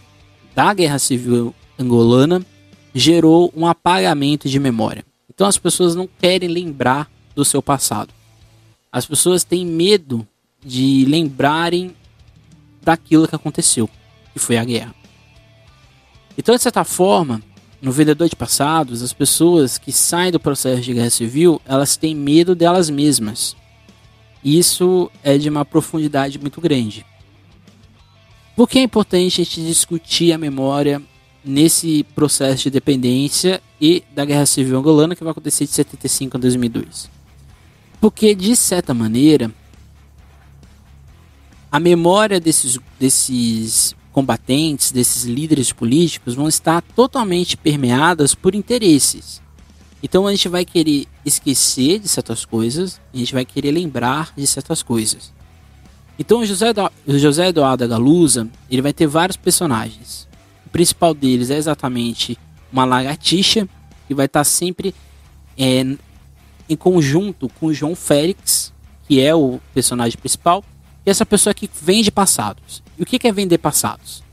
da 0.54 0.74
Guerra 0.74 1.00
Civil 1.00 1.56
Angolana 1.80 2.46
gerou 2.94 3.54
um 3.56 3.66
apagamento 3.66 4.50
de 4.50 4.60
memória. 4.60 5.06
Então 5.34 5.48
as 5.48 5.58
pessoas 5.58 5.96
não 5.96 6.10
querem 6.20 6.50
lembrar 6.50 7.10
do 7.36 7.46
seu 7.46 7.62
passado. 7.62 8.17
As 8.92 9.06
pessoas 9.06 9.44
têm 9.44 9.66
medo 9.66 10.28
de 10.64 11.06
lembrarem 11.06 11.96
daquilo 12.82 13.28
que 13.28 13.36
aconteceu, 13.36 13.90
que 14.34 14.40
foi 14.40 14.58
a 14.58 14.64
guerra. 14.64 14.96
Então, 16.38 16.56
de 16.56 16.62
certa 16.62 16.84
forma, 16.84 17.42
no 17.82 17.92
vendedor 17.92 18.30
de 18.30 18.36
passados, 18.36 19.02
as 19.02 19.14
pessoas 19.14 19.78
que 19.78 19.92
saem 19.92 20.32
do 20.32 20.40
processo 20.40 20.82
de 20.82 20.94
guerra 20.94 21.10
civil, 21.10 21.62
elas 21.66 21.98
têm 21.98 22.16
medo 22.16 22.56
delas 22.56 22.90
mesmas. 22.90 23.56
Isso 24.44 25.12
é 25.24 25.38
de 25.38 25.50
uma 25.50 25.66
profundidade 25.66 26.40
muito 26.40 26.62
grande. 26.62 27.06
Por 28.56 28.68
que 28.68 28.80
é 28.80 28.84
importante 28.84 29.42
a 29.42 29.44
gente 29.44 29.62
discutir 29.62 30.32
a 30.32 30.38
memória 30.38 31.02
nesse 31.44 32.04
processo 32.16 32.64
de 32.64 32.72
dependência 32.72 33.62
e 33.80 34.04
da 34.16 34.26
guerra 34.26 34.46
civil 34.46 34.78
angolana 34.78 35.16
que 35.16 35.24
vai 35.24 35.32
acontecer 35.32 35.66
de 35.66 35.72
75 35.72 36.38
a 36.38 36.40
2002? 36.40 37.17
Porque, 38.00 38.36
de 38.36 38.56
certa 38.56 38.94
maneira, 38.94 39.52
a 41.72 41.80
memória 41.80 42.40
desses, 42.40 42.80
desses 43.00 43.96
combatentes, 44.12 44.92
desses 44.92 45.26
líderes 45.26 45.72
políticos, 45.72 46.36
vão 46.36 46.48
estar 46.48 46.82
totalmente 46.82 47.56
permeadas 47.58 48.34
por 48.34 48.56
interesses. 48.56 49.42
Então 50.02 50.28
a 50.28 50.32
gente 50.32 50.48
vai 50.48 50.64
querer 50.64 51.08
esquecer 51.26 52.00
de 52.00 52.08
certas 52.08 52.46
coisas, 52.46 53.02
a 53.14 53.18
gente 53.18 53.34
vai 53.34 53.44
querer 53.44 53.72
lembrar 53.72 54.32
de 54.36 54.46
certas 54.46 54.82
coisas. 54.84 55.34
Então 56.20 56.46
José, 56.46 56.74
José 57.08 57.50
Eduardo 57.50 57.88
Galusa, 57.88 58.48
ele 58.70 58.82
vai 58.82 58.94
ter 58.94 59.08
vários 59.08 59.38
personagens. 59.38 60.28
O 60.66 60.70
principal 60.70 61.14
deles 61.14 61.50
é 61.50 61.58
exatamente 61.58 62.38
uma 62.72 62.86
lagartixa, 62.86 63.68
que 64.08 64.14
vai 64.14 64.26
estar 64.26 64.44
sempre 64.44 64.96
é, 65.58 65.96
em 66.70 66.76
conjunto 66.76 67.50
com 67.60 67.74
João 67.74 67.96
Félix, 67.96 68.74
que 69.08 69.22
é 69.22 69.34
o 69.34 69.60
personagem 69.74 70.18
principal, 70.18 70.64
e 71.06 71.10
essa 71.10 71.26
pessoa 71.26 71.54
que 71.54 71.70
vende 71.82 72.12
passados. 72.12 72.84
E 72.98 73.04
o 73.04 73.06
que 73.06 73.28
é 73.28 73.32
vender 73.32 73.58
passados? 73.58 74.24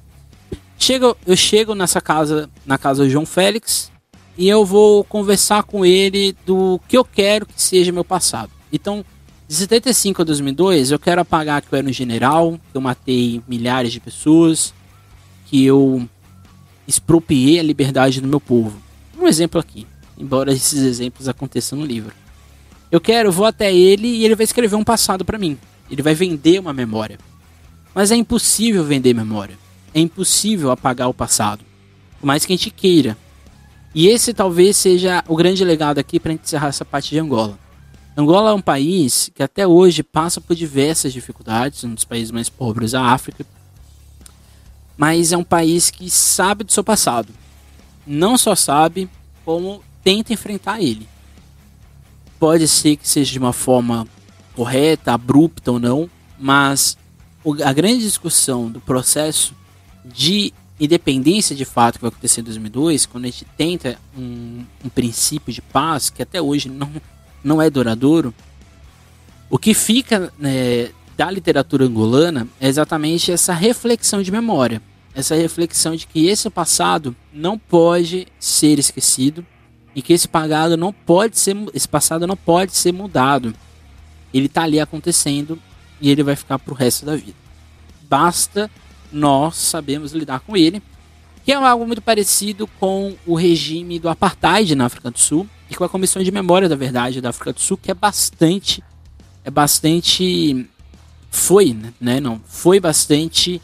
Chego, 0.79 1.17
eu 1.26 1.37
chego 1.37 1.75
nessa 1.75 2.00
casa, 2.00 2.50
na 2.67 2.76
casa 2.76 3.05
do 3.05 3.11
João 3.11 3.25
Félix, 3.25 3.93
e 4.37 4.49
eu 4.49 4.64
vou 4.64 5.05
conversar 5.05 5.62
com 5.62 5.87
ele 5.87 6.37
do 6.45 6.81
que 6.88 6.97
eu 6.97 7.05
quero 7.05 7.47
que 7.47 7.62
seja 7.62 7.93
meu 7.93 8.05
passado. 8.05 8.50
Então, 8.73 9.05
de 9.47 9.55
75 9.55 10.23
a 10.23 10.25
2002, 10.25 10.91
eu 10.91 10.99
quero 10.99 11.21
apagar 11.21 11.62
que 11.62 11.73
eu 11.73 11.79
era 11.79 11.88
um 11.88 11.93
general, 11.93 12.59
que 12.73 12.76
eu 12.76 12.81
matei 12.81 13.41
milhares 13.47 13.93
de 13.93 14.00
pessoas, 14.00 14.75
que 15.47 15.64
eu 15.64 16.09
expropriei 16.87 17.61
a 17.61 17.62
liberdade 17.62 18.21
do 18.21 18.26
meu 18.26 18.41
povo. 18.41 18.76
Um 19.17 19.29
exemplo 19.29 19.61
aqui, 19.61 19.87
embora 20.19 20.53
esses 20.53 20.83
exemplos 20.83 21.29
aconteçam 21.29 21.79
no 21.79 21.87
livro. 21.87 22.24
Eu 22.94 23.00
quero, 23.00 23.32
vou 23.32 23.44
até 23.44 23.74
ele 23.74 24.06
e 24.06 24.24
ele 24.24 24.36
vai 24.36 24.44
escrever 24.44 24.76
um 24.76 24.84
passado 24.84 25.24
para 25.24 25.36
mim. 25.36 25.58
Ele 25.90 26.00
vai 26.00 26.14
vender 26.14 26.60
uma 26.60 26.72
memória. 26.72 27.18
Mas 27.92 28.12
é 28.12 28.14
impossível 28.14 28.84
vender 28.84 29.12
memória. 29.12 29.58
É 29.92 29.98
impossível 29.98 30.70
apagar 30.70 31.08
o 31.08 31.12
passado. 31.12 31.64
Por 32.20 32.24
mais 32.24 32.46
que 32.46 32.52
a 32.52 32.56
gente 32.56 32.70
queira. 32.70 33.18
E 33.92 34.06
esse 34.06 34.32
talvez 34.32 34.76
seja 34.76 35.24
o 35.26 35.34
grande 35.34 35.64
legado 35.64 35.98
aqui 35.98 36.20
para 36.20 36.34
encerrar 36.34 36.68
essa 36.68 36.84
parte 36.84 37.10
de 37.10 37.18
Angola. 37.18 37.58
Angola 38.16 38.50
é 38.50 38.54
um 38.54 38.62
país 38.62 39.28
que 39.34 39.42
até 39.42 39.66
hoje 39.66 40.04
passa 40.04 40.40
por 40.40 40.54
diversas 40.54 41.12
dificuldades, 41.12 41.82
um 41.82 41.94
dos 41.94 42.04
países 42.04 42.30
mais 42.30 42.48
pobres 42.48 42.92
da 42.92 43.06
África. 43.06 43.44
Mas 44.96 45.32
é 45.32 45.36
um 45.36 45.42
país 45.42 45.90
que 45.90 46.08
sabe 46.08 46.62
do 46.62 46.70
seu 46.70 46.84
passado. 46.84 47.34
Não 48.06 48.38
só 48.38 48.54
sabe, 48.54 49.10
como 49.44 49.82
tenta 50.04 50.32
enfrentar 50.32 50.80
ele 50.80 51.12
pode 52.44 52.68
ser 52.68 52.96
que 52.96 53.08
seja 53.08 53.32
de 53.32 53.38
uma 53.38 53.54
forma 53.54 54.06
correta, 54.54 55.14
abrupta 55.14 55.72
ou 55.72 55.78
não, 55.78 56.10
mas 56.38 56.94
a 57.64 57.72
grande 57.72 58.00
discussão 58.00 58.70
do 58.70 58.82
processo 58.82 59.54
de 60.04 60.52
independência 60.78 61.56
de 61.56 61.64
fato 61.64 61.94
que 61.94 62.02
vai 62.02 62.10
acontecer 62.10 62.42
em 62.42 62.44
2002, 62.44 63.06
quando 63.06 63.24
a 63.24 63.28
gente 63.28 63.46
tenta 63.56 63.98
um, 64.14 64.62
um 64.84 64.90
princípio 64.90 65.54
de 65.54 65.62
paz 65.62 66.10
que 66.10 66.22
até 66.22 66.42
hoje 66.42 66.68
não, 66.68 66.90
não 67.42 67.62
é 67.62 67.70
duradouro, 67.70 68.34
o 69.48 69.56
que 69.56 69.72
fica 69.72 70.30
né, 70.38 70.90
da 71.16 71.30
literatura 71.30 71.86
angolana 71.86 72.46
é 72.60 72.68
exatamente 72.68 73.32
essa 73.32 73.54
reflexão 73.54 74.20
de 74.20 74.30
memória. 74.30 74.82
essa 75.14 75.34
reflexão 75.34 75.96
de 75.96 76.06
que 76.06 76.26
esse 76.26 76.50
passado 76.50 77.16
não 77.32 77.58
pode 77.58 78.26
ser 78.38 78.78
esquecido 78.78 79.46
e 79.94 80.02
que 80.02 80.12
esse 80.12 80.26
pagado 80.26 80.76
não 80.76 80.92
pode 80.92 81.38
ser 81.38 81.56
esse 81.72 81.88
passado 81.88 82.26
não 82.26 82.36
pode 82.36 82.76
ser 82.76 82.92
mudado. 82.92 83.54
Ele 84.32 84.46
está 84.46 84.62
ali 84.62 84.80
acontecendo 84.80 85.58
e 86.00 86.10
ele 86.10 86.22
vai 86.22 86.34
ficar 86.34 86.58
pro 86.58 86.74
resto 86.74 87.06
da 87.06 87.14
vida. 87.14 87.36
Basta 88.08 88.70
nós 89.12 89.56
sabemos 89.56 90.12
lidar 90.12 90.40
com 90.40 90.56
ele, 90.56 90.82
que 91.44 91.52
é 91.52 91.54
algo 91.54 91.86
muito 91.86 92.02
parecido 92.02 92.66
com 92.80 93.14
o 93.24 93.36
regime 93.36 94.00
do 94.00 94.08
apartheid 94.08 94.74
na 94.74 94.86
África 94.86 95.10
do 95.10 95.18
Sul 95.18 95.48
e 95.70 95.74
com 95.74 95.84
a 95.84 95.88
Comissão 95.88 96.22
de 96.22 96.32
Memória 96.32 96.68
da 96.68 96.74
Verdade 96.74 97.20
da 97.20 97.30
África 97.30 97.52
do 97.52 97.60
Sul, 97.60 97.76
que 97.76 97.90
é 97.90 97.94
bastante 97.94 98.82
é 99.44 99.50
bastante 99.50 100.66
foi, 101.30 101.76
né? 102.00 102.20
Não, 102.20 102.40
foi 102.46 102.80
bastante 102.80 103.60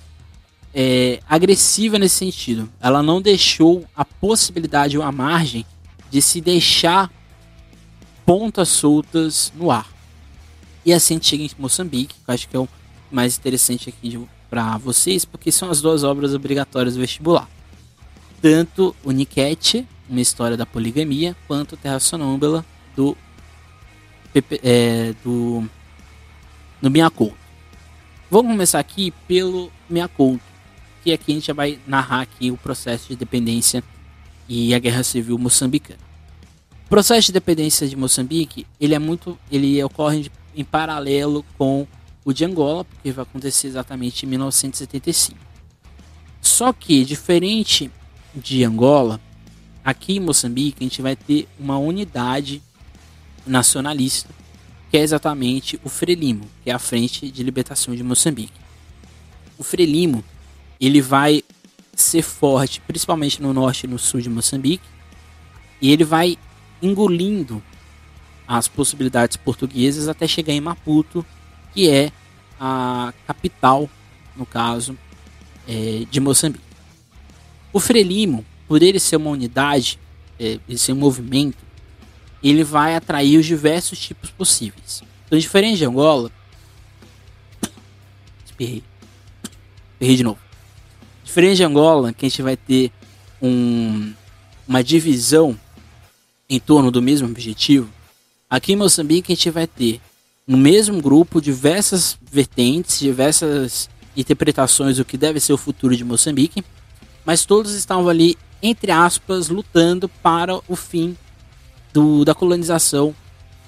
é, 0.75 1.20
agressiva 1.28 1.99
nesse 1.99 2.16
sentido. 2.16 2.68
Ela 2.80 3.02
não 3.02 3.20
deixou 3.20 3.84
a 3.96 4.04
possibilidade 4.04 4.99
ou 4.99 5.04
a 5.04 5.10
margem 5.10 5.64
de 6.11 6.21
se 6.21 6.40
deixar 6.40 7.11
pontas 8.26 8.69
soltas 8.69 9.52
no 9.57 9.71
ar. 9.71 9.88
E 10.85 10.93
assim 10.93 11.14
a 11.14 11.17
gente 11.17 11.29
chega 11.29 11.45
em 11.45 11.50
Moçambique, 11.59 12.14
que 12.14 12.31
eu 12.31 12.35
acho 12.35 12.49
que 12.49 12.57
é 12.57 12.59
o 12.59 12.69
mais 13.11 13.37
interessante 13.37 13.88
aqui 13.88 14.19
para 14.49 14.76
vocês, 14.79 15.25
porque 15.25 15.52
são 15.52 15.71
as 15.71 15.81
duas 15.81 16.02
obras 16.02 16.35
obrigatórias 16.35 16.95
do 16.95 17.00
vestibular. 17.00 17.49
Tanto 18.43 18.95
o 19.05 19.11
Niket, 19.11 19.85
uma 20.09 20.21
história 20.21 20.57
da 20.57 20.67
poligamia, 20.67 21.37
quanto 21.47 21.76
Terra 21.76 22.00
Sonâmbula, 22.00 22.64
do, 22.97 23.17
é, 24.62 25.14
do 25.23 25.69
no 26.81 26.90
Miyakoto. 26.90 27.37
Vamos 28.31 28.52
começar 28.52 28.79
aqui 28.79 29.12
pelo 29.29 29.71
Miyakoto, 29.88 30.40
que 31.05 31.12
aqui 31.12 31.33
a 31.33 31.35
gente 31.35 31.47
já 31.47 31.52
vai 31.52 31.79
narrar 31.87 32.23
aqui 32.23 32.50
o 32.50 32.57
processo 32.57 33.09
de 33.09 33.17
dependência 33.17 33.85
e 34.50 34.75
a 34.75 34.80
guerra 34.80 35.04
civil 35.04 35.38
moçambicana. 35.38 36.00
O 36.87 36.88
processo 36.90 37.26
de 37.26 37.33
dependência 37.33 37.87
de 37.87 37.95
Moçambique, 37.95 38.66
ele 38.80 38.97
é 38.97 38.99
muito, 38.99 39.38
ele 39.49 39.80
ocorre 39.85 40.28
em 40.57 40.64
paralelo 40.64 41.45
com 41.57 41.87
o 42.25 42.33
de 42.33 42.45
Angola, 42.45 42.85
porque 42.85 43.12
vai 43.12 43.23
acontecer 43.23 43.69
exatamente 43.69 44.26
em 44.26 44.28
1975. 44.28 45.38
Só 46.42 46.73
que 46.73 47.04
diferente 47.04 47.88
de 48.35 48.64
Angola, 48.64 49.21
aqui 49.85 50.16
em 50.16 50.21
Moçambique 50.21 50.78
a 50.80 50.83
gente 50.83 51.00
vai 51.00 51.14
ter 51.14 51.47
uma 51.57 51.78
unidade 51.78 52.61
nacionalista, 53.47 54.28
que 54.90 54.97
é 54.97 55.00
exatamente 55.00 55.78
o 55.85 55.88
Frelimo, 55.88 56.50
que 56.64 56.71
é 56.71 56.75
a 56.75 56.78
Frente 56.80 57.30
de 57.30 57.45
Libertação 57.45 57.95
de 57.95 58.02
Moçambique. 58.02 58.59
O 59.57 59.62
Frelimo, 59.62 60.25
ele 60.80 61.00
vai 61.00 61.45
ser 62.00 62.23
forte, 62.23 62.80
principalmente 62.80 63.40
no 63.40 63.52
norte 63.52 63.85
e 63.85 63.88
no 63.88 63.99
sul 63.99 64.21
de 64.21 64.28
Moçambique, 64.28 64.85
e 65.80 65.90
ele 65.90 66.04
vai 66.04 66.37
engolindo 66.83 67.62
as 68.47 68.66
possibilidades 68.66 69.37
portuguesas 69.37 70.09
até 70.09 70.26
chegar 70.26 70.52
em 70.52 70.61
Maputo, 70.61 71.25
que 71.73 71.88
é 71.88 72.11
a 72.59 73.12
capital, 73.26 73.88
no 74.37 74.45
caso, 74.45 74.99
é, 75.69 76.04
de 76.11 76.21
Moçambique. 76.21 76.64
O 77.73 77.78
Frelimo, 77.78 78.45
por 78.66 78.83
ele 78.83 78.99
ser 78.99 79.16
uma 79.16 79.30
unidade, 79.30 79.99
é, 80.38 80.59
ele 80.69 80.78
ser 80.78 80.92
um 80.92 80.97
movimento, 80.97 81.59
ele 82.42 82.64
vai 82.64 82.97
atrair 82.97 83.38
os 83.38 83.47
diversos 83.47 83.99
tipos 83.99 84.30
possíveis. 84.30 85.02
Então, 85.26 85.38
diferente 85.38 85.78
de 85.78 85.85
Angola, 85.85 86.30
espirrei, 88.45 88.83
espirrei 89.92 90.16
de 90.16 90.25
novo. 90.25 90.50
Diferente 91.30 91.58
de 91.58 91.64
Angola, 91.64 92.12
que 92.12 92.26
a 92.26 92.28
gente 92.28 92.42
vai 92.42 92.56
ter 92.56 92.90
um, 93.40 94.12
uma 94.66 94.82
divisão 94.82 95.56
em 96.49 96.58
torno 96.58 96.90
do 96.90 97.00
mesmo 97.00 97.28
objetivo, 97.28 97.88
aqui 98.50 98.72
em 98.72 98.76
Moçambique 98.76 99.32
a 99.32 99.37
gente 99.37 99.49
vai 99.49 99.68
ter 99.68 100.00
no 100.45 100.56
mesmo 100.56 101.00
grupo 101.00 101.40
diversas 101.40 102.19
vertentes, 102.21 102.99
diversas 102.99 103.88
interpretações 104.16 104.97
do 104.97 105.04
que 105.04 105.16
deve 105.16 105.38
ser 105.38 105.52
o 105.52 105.56
futuro 105.56 105.97
de 105.97 106.02
Moçambique, 106.02 106.64
mas 107.25 107.45
todos 107.45 107.75
estavam 107.75 108.08
ali, 108.08 108.36
entre 108.60 108.90
aspas, 108.90 109.49
lutando 109.49 110.08
para 110.08 110.60
o 110.66 110.75
fim 110.75 111.16
do, 111.93 112.25
da 112.25 112.34
colonização 112.34 113.14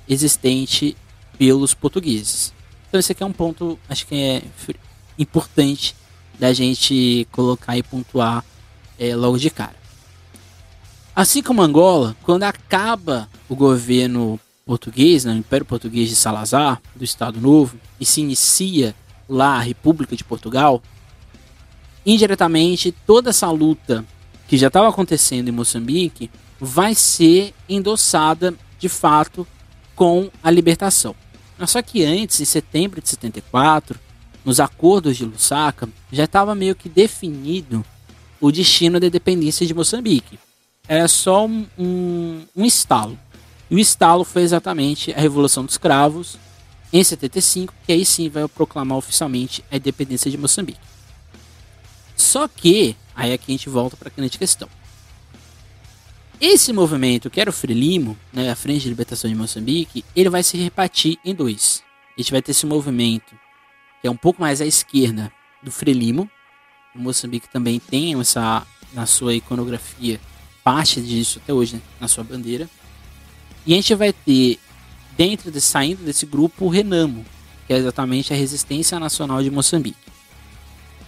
existente 0.08 0.96
pelos 1.38 1.74
portugueses. 1.74 2.52
Então 2.88 2.98
esse 2.98 3.12
aqui 3.12 3.22
é 3.22 3.26
um 3.26 3.32
ponto, 3.32 3.78
acho 3.88 4.04
que 4.04 4.16
é 4.16 4.42
importante 5.16 5.94
da 6.38 6.52
gente 6.52 7.26
colocar 7.30 7.76
e 7.76 7.82
pontuar 7.82 8.44
é, 8.98 9.14
logo 9.14 9.38
de 9.38 9.50
cara. 9.50 9.76
Assim 11.14 11.42
como 11.42 11.62
Angola, 11.62 12.16
quando 12.22 12.44
acaba 12.44 13.28
o 13.48 13.54
governo 13.54 14.40
português, 14.64 15.24
né, 15.24 15.32
o 15.32 15.36
Império 15.36 15.66
Português 15.66 16.08
de 16.08 16.16
Salazar, 16.16 16.80
do 16.94 17.04
Estado 17.04 17.40
Novo, 17.40 17.76
e 18.00 18.06
se 18.06 18.20
inicia 18.20 18.94
lá 19.28 19.56
a 19.56 19.60
República 19.60 20.16
de 20.16 20.24
Portugal, 20.24 20.82
indiretamente 22.04 22.92
toda 23.06 23.30
essa 23.30 23.50
luta 23.50 24.04
que 24.48 24.56
já 24.56 24.68
estava 24.68 24.88
acontecendo 24.88 25.48
em 25.48 25.52
Moçambique 25.52 26.30
vai 26.60 26.94
ser 26.94 27.54
endossada 27.68 28.54
de 28.78 28.88
fato 28.88 29.46
com 29.94 30.30
a 30.42 30.50
libertação. 30.50 31.14
Só 31.66 31.80
que 31.80 32.04
antes, 32.04 32.40
em 32.40 32.44
setembro 32.44 33.00
de 33.00 33.08
74, 33.08 33.98
nos 34.44 34.60
acordos 34.60 35.16
de 35.16 35.24
Lusaka, 35.24 35.88
já 36.10 36.24
estava 36.24 36.54
meio 36.54 36.74
que 36.74 36.88
definido 36.88 37.84
o 38.40 38.50
destino 38.50 38.98
da 38.98 39.06
independência 39.06 39.66
de 39.66 39.72
Moçambique. 39.72 40.38
Era 40.88 41.06
só 41.06 41.46
um, 41.46 41.66
um, 41.78 42.42
um 42.56 42.64
estalo. 42.64 43.18
E 43.70 43.74
o 43.76 43.78
estalo 43.78 44.24
foi 44.24 44.42
exatamente 44.42 45.12
a 45.12 45.20
Revolução 45.20 45.64
dos 45.64 45.78
Cravos, 45.78 46.36
em 46.92 47.02
75, 47.02 47.72
que 47.86 47.92
aí 47.92 48.04
sim 48.04 48.28
vai 48.28 48.46
proclamar 48.48 48.98
oficialmente 48.98 49.64
a 49.70 49.76
independência 49.76 50.30
de 50.30 50.36
Moçambique. 50.36 50.80
Só 52.16 52.46
que, 52.46 52.96
aí 53.14 53.32
aqui 53.32 53.44
a 53.48 53.52
gente 53.52 53.68
volta 53.68 53.96
para 53.96 54.08
a 54.08 54.12
grande 54.14 54.38
questão. 54.38 54.68
Esse 56.40 56.72
movimento, 56.72 57.30
que 57.30 57.40
era 57.40 57.48
o 57.48 57.52
Frelimo, 57.52 58.18
né, 58.32 58.50
a 58.50 58.56
Frente 58.56 58.82
de 58.82 58.88
Libertação 58.88 59.30
de 59.30 59.36
Moçambique, 59.36 60.04
ele 60.14 60.28
vai 60.28 60.42
se 60.42 60.56
repartir 60.56 61.16
em 61.24 61.34
dois. 61.34 61.82
A 62.18 62.20
gente 62.20 62.32
vai 62.32 62.42
ter 62.42 62.50
esse 62.50 62.66
movimento, 62.66 63.34
que 64.02 64.08
é 64.08 64.10
um 64.10 64.16
pouco 64.16 64.42
mais 64.42 64.60
à 64.60 64.66
esquerda 64.66 65.32
do 65.62 65.70
Frelimo. 65.70 66.28
O 66.94 66.98
Moçambique 66.98 67.48
também 67.48 67.78
tem 67.78 68.20
essa, 68.20 68.66
na 68.92 69.06
sua 69.06 69.32
iconografia, 69.32 70.20
parte 70.62 71.00
disso 71.00 71.40
até 71.42 71.54
hoje, 71.54 71.76
né, 71.76 71.82
na 72.00 72.08
sua 72.08 72.24
bandeira. 72.24 72.68
E 73.64 73.72
a 73.72 73.76
gente 73.76 73.94
vai 73.94 74.12
ter, 74.12 74.58
dentro 75.16 75.50
de 75.52 75.60
saindo 75.60 76.04
desse 76.04 76.26
grupo, 76.26 76.64
o 76.64 76.68
Renamo, 76.68 77.24
que 77.66 77.72
é 77.72 77.76
exatamente 77.76 78.32
a 78.34 78.36
Resistência 78.36 78.98
Nacional 78.98 79.40
de 79.40 79.50
Moçambique. 79.50 79.96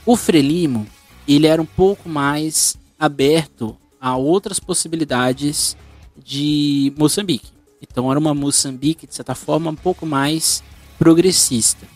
O 0.06 0.16
Frelimo, 0.16 0.86
ele 1.26 1.48
era 1.48 1.60
um 1.60 1.66
pouco 1.66 2.08
mais 2.08 2.78
aberto 2.98 3.76
a 4.00 4.16
outras 4.16 4.60
possibilidades 4.60 5.76
de 6.16 6.92
Moçambique. 6.96 7.50
Então 7.82 8.08
era 8.08 8.20
uma 8.20 8.32
Moçambique, 8.34 9.06
de 9.06 9.14
certa 9.14 9.34
forma, 9.34 9.70
um 9.70 9.74
pouco 9.74 10.06
mais 10.06 10.62
progressista. 10.96 11.86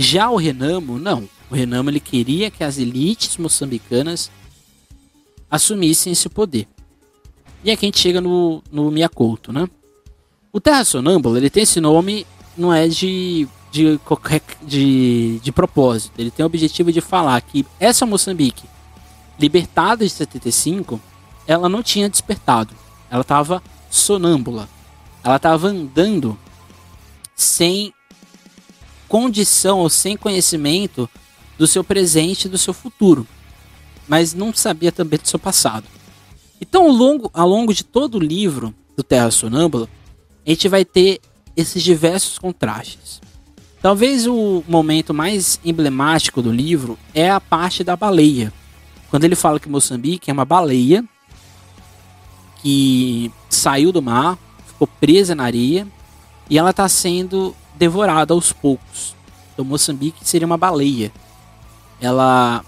Já 0.00 0.30
o 0.30 0.36
Renamo, 0.36 0.98
não. 0.98 1.28
O 1.50 1.54
Renamo 1.54 1.90
ele 1.90 2.00
queria 2.00 2.50
que 2.50 2.64
as 2.64 2.78
elites 2.78 3.36
moçambicanas 3.36 4.30
assumissem 5.50 6.14
esse 6.14 6.26
poder. 6.26 6.66
E 7.62 7.70
aqui 7.70 7.84
a 7.84 7.88
gente 7.88 7.98
chega 7.98 8.18
no, 8.18 8.62
no 8.72 8.90
Miyakoto, 8.90 9.52
né? 9.52 9.68
O 10.50 10.58
Terra 10.58 10.84
Sonâmbula, 10.84 11.36
ele 11.36 11.50
tem 11.50 11.64
esse 11.64 11.82
nome, 11.82 12.26
não 12.56 12.72
é 12.72 12.88
de, 12.88 13.46
de, 13.70 14.00
de, 14.62 15.38
de 15.38 15.52
propósito. 15.52 16.18
Ele 16.18 16.30
tem 16.30 16.44
o 16.44 16.46
objetivo 16.46 16.90
de 16.90 17.02
falar 17.02 17.38
que 17.42 17.66
essa 17.78 18.06
Moçambique, 18.06 18.64
libertada 19.38 20.02
de 20.02 20.10
75, 20.10 20.98
ela 21.46 21.68
não 21.68 21.82
tinha 21.82 22.08
despertado. 22.08 22.74
Ela 23.10 23.20
estava 23.20 23.62
sonâmbula. 23.90 24.66
Ela 25.22 25.36
estava 25.36 25.68
andando 25.68 26.38
sem 27.36 27.92
condição 29.10 29.80
ou 29.80 29.90
sem 29.90 30.16
conhecimento 30.16 31.10
do 31.58 31.66
seu 31.66 31.82
presente 31.82 32.44
e 32.44 32.48
do 32.48 32.56
seu 32.56 32.72
futuro. 32.72 33.26
Mas 34.06 34.32
não 34.32 34.54
sabia 34.54 34.92
também 34.92 35.18
do 35.18 35.26
seu 35.26 35.38
passado. 35.38 35.84
Então, 36.60 36.84
ao 36.84 36.92
longo, 36.92 37.28
ao 37.34 37.48
longo 37.48 37.74
de 37.74 37.82
todo 37.82 38.14
o 38.14 38.20
livro 38.20 38.72
do 38.96 39.02
Terra 39.02 39.32
Sonâmbula, 39.32 39.88
a 40.46 40.50
gente 40.50 40.68
vai 40.68 40.84
ter 40.84 41.20
esses 41.56 41.82
diversos 41.82 42.38
contrastes. 42.38 43.20
Talvez 43.82 44.28
o 44.28 44.62
momento 44.68 45.12
mais 45.12 45.58
emblemático 45.64 46.40
do 46.40 46.52
livro 46.52 46.96
é 47.12 47.28
a 47.28 47.40
parte 47.40 47.82
da 47.82 47.96
baleia. 47.96 48.52
Quando 49.10 49.24
ele 49.24 49.34
fala 49.34 49.58
que 49.58 49.68
Moçambique 49.68 50.30
é 50.30 50.32
uma 50.32 50.44
baleia 50.44 51.04
que 52.62 53.32
saiu 53.48 53.90
do 53.90 54.00
mar, 54.00 54.38
ficou 54.68 54.86
presa 54.86 55.34
na 55.34 55.42
areia 55.42 55.84
e 56.48 56.56
ela 56.56 56.70
está 56.70 56.88
sendo 56.88 57.56
devorada 57.80 58.34
aos 58.34 58.52
poucos. 58.52 59.16
Então 59.54 59.64
Moçambique 59.64 60.20
seria 60.22 60.46
uma 60.46 60.58
baleia. 60.58 61.10
Ela 61.98 62.62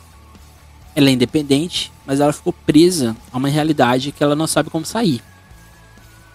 ela 0.95 1.09
é 1.09 1.13
independente, 1.13 1.93
mas 2.07 2.19
ela 2.21 2.33
ficou 2.33 2.53
presa 2.53 3.17
a 3.31 3.37
uma 3.39 3.49
realidade 3.49 4.11
que 4.11 4.25
ela 4.25 4.35
não 4.35 4.47
sabe 4.47 4.71
como 4.71 4.85
sair. 4.85 5.23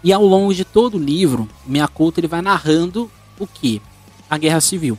E 0.03 0.13
ao 0.13 0.23
longo 0.23 0.53
de 0.53 0.63
todo 0.63 0.95
o 0.95 1.03
livro, 1.03 1.49
Miyakoto 1.65 2.19
ele 2.19 2.27
vai 2.27 2.41
narrando 2.41 3.11
o 3.39 3.45
que? 3.45 3.81
A 4.29 4.37
Guerra 4.37 4.61
Civil. 4.61 4.97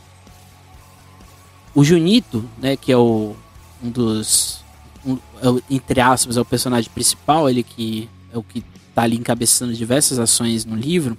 O 1.73 1.83
Junito, 1.83 2.43
né, 2.57 2.75
que 2.75 2.91
é 2.91 2.97
o, 2.97 3.35
um 3.83 3.89
dos, 3.89 4.63
um, 5.05 5.15
é 5.15 5.63
entre 5.69 6.01
aspas, 6.01 6.35
é 6.37 6.41
o 6.41 6.45
personagem 6.45 6.89
principal, 6.93 7.49
ele 7.49 7.63
que 7.63 8.09
é 8.33 8.37
o 8.37 8.43
que 8.43 8.63
está 8.89 9.03
ali 9.03 9.17
encabeçando 9.17 9.73
diversas 9.73 10.19
ações 10.19 10.65
no 10.65 10.75
livro, 10.75 11.17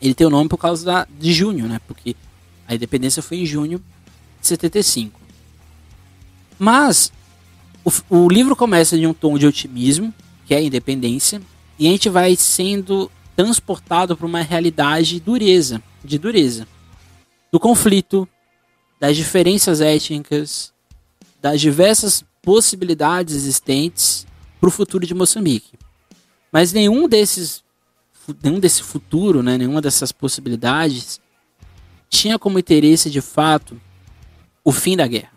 ele 0.00 0.14
tem 0.14 0.26
o 0.26 0.30
nome 0.30 0.48
por 0.48 0.58
causa 0.58 0.84
da, 0.84 1.08
de 1.18 1.32
junho, 1.32 1.66
né, 1.66 1.80
porque 1.86 2.14
a 2.66 2.74
independência 2.74 3.22
foi 3.22 3.38
em 3.38 3.46
junho 3.46 3.82
de 4.40 4.46
75. 4.46 5.20
Mas 6.58 7.12
o, 7.84 7.90
o 8.16 8.28
livro 8.28 8.56
começa 8.56 8.98
de 8.98 9.06
um 9.06 9.14
tom 9.14 9.38
de 9.38 9.46
otimismo, 9.46 10.12
que 10.46 10.54
é 10.54 10.58
a 10.58 10.62
independência, 10.62 11.40
e 11.78 11.86
a 11.86 11.90
gente 11.90 12.08
vai 12.08 12.34
sendo 12.36 13.10
transportado 13.34 14.16
para 14.16 14.26
uma 14.26 14.40
realidade 14.40 15.10
de 15.10 15.20
dureza, 15.20 15.82
de 16.02 16.18
dureza, 16.18 16.66
do 17.52 17.60
conflito, 17.60 18.28
das 18.98 19.16
diferenças 19.16 19.80
étnicas, 19.80 20.72
das 21.40 21.60
diversas 21.60 22.24
possibilidades 22.42 23.34
existentes 23.34 24.26
para 24.58 24.68
o 24.68 24.72
futuro 24.72 25.06
de 25.06 25.14
Moçambique. 25.14 25.78
Mas 26.50 26.72
nenhum 26.72 27.08
desses, 27.08 27.62
nenhum 28.42 28.58
desse 28.58 28.82
futuro, 28.82 29.42
né, 29.42 29.58
nenhuma 29.58 29.80
dessas 29.80 30.12
possibilidades 30.12 31.20
tinha 32.08 32.38
como 32.38 32.58
interesse 32.58 33.10
de 33.10 33.20
fato 33.20 33.80
o 34.64 34.72
fim 34.72 34.96
da 34.96 35.06
guerra. 35.06 35.32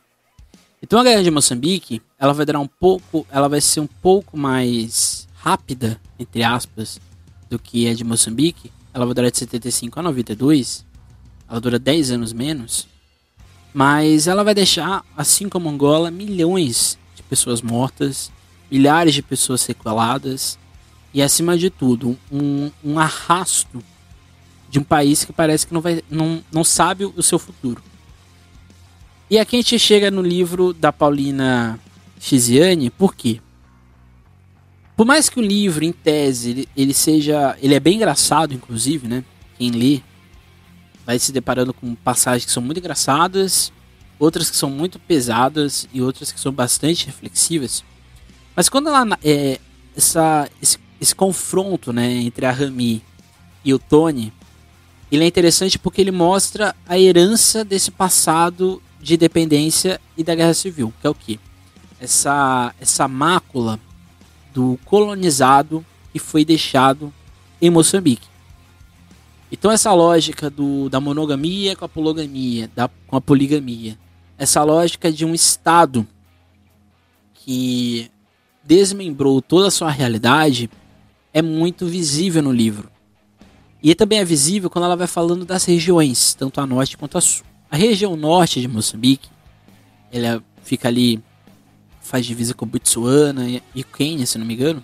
Então 0.81 0.99
a 0.99 1.03
guerra 1.03 1.23
de 1.23 1.31
Moçambique, 1.31 2.01
ela 2.17 2.33
vai 2.33 2.45
durar 2.45 2.61
um 2.61 2.67
pouco, 2.67 3.27
ela 3.29 3.49
vai 3.49 3.59
ser 3.59 3.81
um 3.81 3.87
pouco 3.87 4.37
mais 4.37 5.27
rápida, 5.35 5.99
entre 6.17 6.43
aspas, 6.43 6.99
do 7.49 7.59
que 7.59 7.87
a 7.87 7.93
de 7.93 8.03
Moçambique. 8.03 8.71
Ela 8.93 9.05
vai 9.05 9.13
durar 9.13 9.31
de 9.31 9.37
75 9.37 9.99
a 9.99 10.03
92. 10.03 10.85
Ela 11.49 11.59
dura 11.59 11.77
10 11.77 12.11
anos 12.11 12.33
menos. 12.33 12.87
Mas 13.73 14.27
ela 14.27 14.43
vai 14.43 14.55
deixar, 14.55 15.03
assim 15.15 15.49
como 15.49 15.69
Angola, 15.69 16.09
milhões 16.09 16.97
de 17.15 17.23
pessoas 17.23 17.61
mortas, 17.61 18.31
milhares 18.71 19.13
de 19.13 19.21
pessoas 19.21 19.61
sequeladas 19.61 20.57
e, 21.13 21.21
acima 21.21 21.57
de 21.57 21.69
tudo, 21.69 22.17
um, 22.31 22.71
um 22.83 22.99
arrasto 22.99 23.83
de 24.69 24.79
um 24.79 24.83
país 24.83 25.25
que 25.25 25.33
parece 25.33 25.65
que 25.65 25.73
não, 25.73 25.81
vai, 25.81 26.03
não, 26.09 26.43
não 26.51 26.63
sabe 26.63 27.05
o 27.05 27.23
seu 27.23 27.39
futuro. 27.39 27.81
E 29.29 29.37
aqui 29.37 29.57
a 29.57 29.59
gente 29.59 29.77
chega 29.79 30.09
no 30.09 30.21
livro 30.21 30.73
da 30.73 30.91
Paulina 30.91 31.79
Chiziane, 32.19 32.89
por 32.89 33.15
quê? 33.15 33.39
Por 34.95 35.05
mais 35.05 35.29
que 35.29 35.39
o 35.39 35.41
livro, 35.41 35.85
em 35.85 35.93
tese, 35.93 36.49
ele, 36.49 36.69
ele 36.75 36.93
seja. 36.93 37.57
Ele 37.61 37.73
é 37.73 37.79
bem 37.79 37.95
engraçado, 37.95 38.53
inclusive, 38.53 39.07
né? 39.07 39.23
Quem 39.57 39.71
lê 39.71 40.01
vai 41.05 41.17
se 41.17 41.31
deparando 41.31 41.73
com 41.73 41.95
passagens 41.95 42.43
que 42.43 42.51
são 42.51 42.61
muito 42.61 42.79
engraçadas, 42.79 43.71
outras 44.19 44.49
que 44.49 44.57
são 44.57 44.69
muito 44.69 44.99
pesadas 44.99 45.87
e 45.93 46.01
outras 46.01 46.31
que 46.33 46.39
são 46.39 46.51
bastante 46.51 47.05
reflexivas. 47.05 47.83
Mas 48.55 48.67
quando 48.67 48.89
ela. 48.89 49.17
É, 49.23 49.59
essa, 49.95 50.49
esse, 50.61 50.77
esse 50.99 51.15
confronto 51.15 51.93
né, 51.93 52.11
entre 52.13 52.45
a 52.45 52.51
Rami 52.51 53.03
e 53.63 53.73
o 53.73 53.79
Tony, 53.79 54.33
ele 55.11 55.23
é 55.23 55.27
interessante 55.27 55.79
porque 55.79 56.01
ele 56.01 56.11
mostra 56.11 56.75
a 56.87 56.99
herança 56.99 57.63
desse 57.63 57.89
passado 57.89 58.81
de 59.01 59.17
dependência 59.17 59.99
e 60.17 60.23
da 60.23 60.35
guerra 60.35 60.53
civil, 60.53 60.93
que 60.99 61.07
é 61.07 61.09
o 61.09 61.15
que? 61.15 61.39
Essa, 61.99 62.73
essa 62.79 63.07
mácula 63.07 63.79
do 64.53 64.79
colonizado 64.85 65.85
que 66.11 66.19
foi 66.19 66.43
deixado 66.43 67.13
em 67.61 67.69
Moçambique. 67.69 68.27
Então 69.51 69.71
essa 69.71 69.93
lógica 69.93 70.49
do, 70.49 70.89
da 70.89 70.99
monogamia 70.99 71.75
com 71.75 71.85
a 71.85 71.89
pologamia, 71.89 72.69
da, 72.75 72.89
com 73.07 73.15
a 73.15 73.21
poligamia, 73.21 73.97
essa 74.37 74.63
lógica 74.63 75.11
de 75.11 75.25
um 75.25 75.33
Estado 75.33 76.07
que 77.33 78.11
desmembrou 78.63 79.41
toda 79.41 79.69
a 79.69 79.71
sua 79.71 79.89
realidade 79.89 80.69
é 81.33 81.41
muito 81.41 81.85
visível 81.85 82.41
no 82.41 82.51
livro. 82.51 82.89
E 83.81 83.95
também 83.95 84.19
é 84.19 84.25
visível 84.25 84.69
quando 84.69 84.85
ela 84.85 84.95
vai 84.95 85.07
falando 85.07 85.45
das 85.45 85.63
regiões, 85.63 86.33
tanto 86.33 86.59
a 86.59 86.67
norte 86.67 86.97
quanto 86.97 87.17
a 87.17 87.21
sul. 87.21 87.45
A 87.71 87.77
região 87.77 88.15
norte 88.15 88.59
de 88.59 88.67
Moçambique, 88.67 89.29
ela 90.11 90.43
fica 90.63 90.87
ali, 90.87 91.23
faz 92.01 92.25
divisa 92.25 92.53
com 92.53 92.65
Botsuana 92.65 93.61
e, 93.73 93.83
Quênia, 93.83 94.25
se 94.25 94.37
não 94.37 94.45
me 94.45 94.53
engano. 94.53 94.83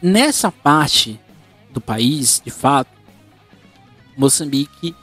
Nessa 0.00 0.52
parte 0.52 1.18
do 1.72 1.80
país, 1.80 2.40
de 2.44 2.50
fato, 2.50 2.90
Moçambique 4.16 4.94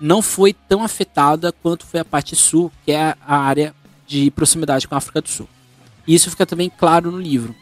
não 0.00 0.22
foi 0.22 0.52
tão 0.52 0.82
afetada 0.82 1.52
quanto 1.52 1.84
foi 1.84 2.00
a 2.00 2.04
parte 2.04 2.34
sul, 2.34 2.72
que 2.84 2.92
é 2.92 3.16
a 3.20 3.36
área 3.36 3.74
de 4.06 4.30
proximidade 4.30 4.86
com 4.88 4.94
a 4.94 4.98
África 4.98 5.20
do 5.20 5.28
Sul. 5.28 5.48
Isso 6.06 6.30
fica 6.30 6.46
também 6.46 6.70
claro 6.70 7.10
no 7.10 7.18
livro. 7.18 7.54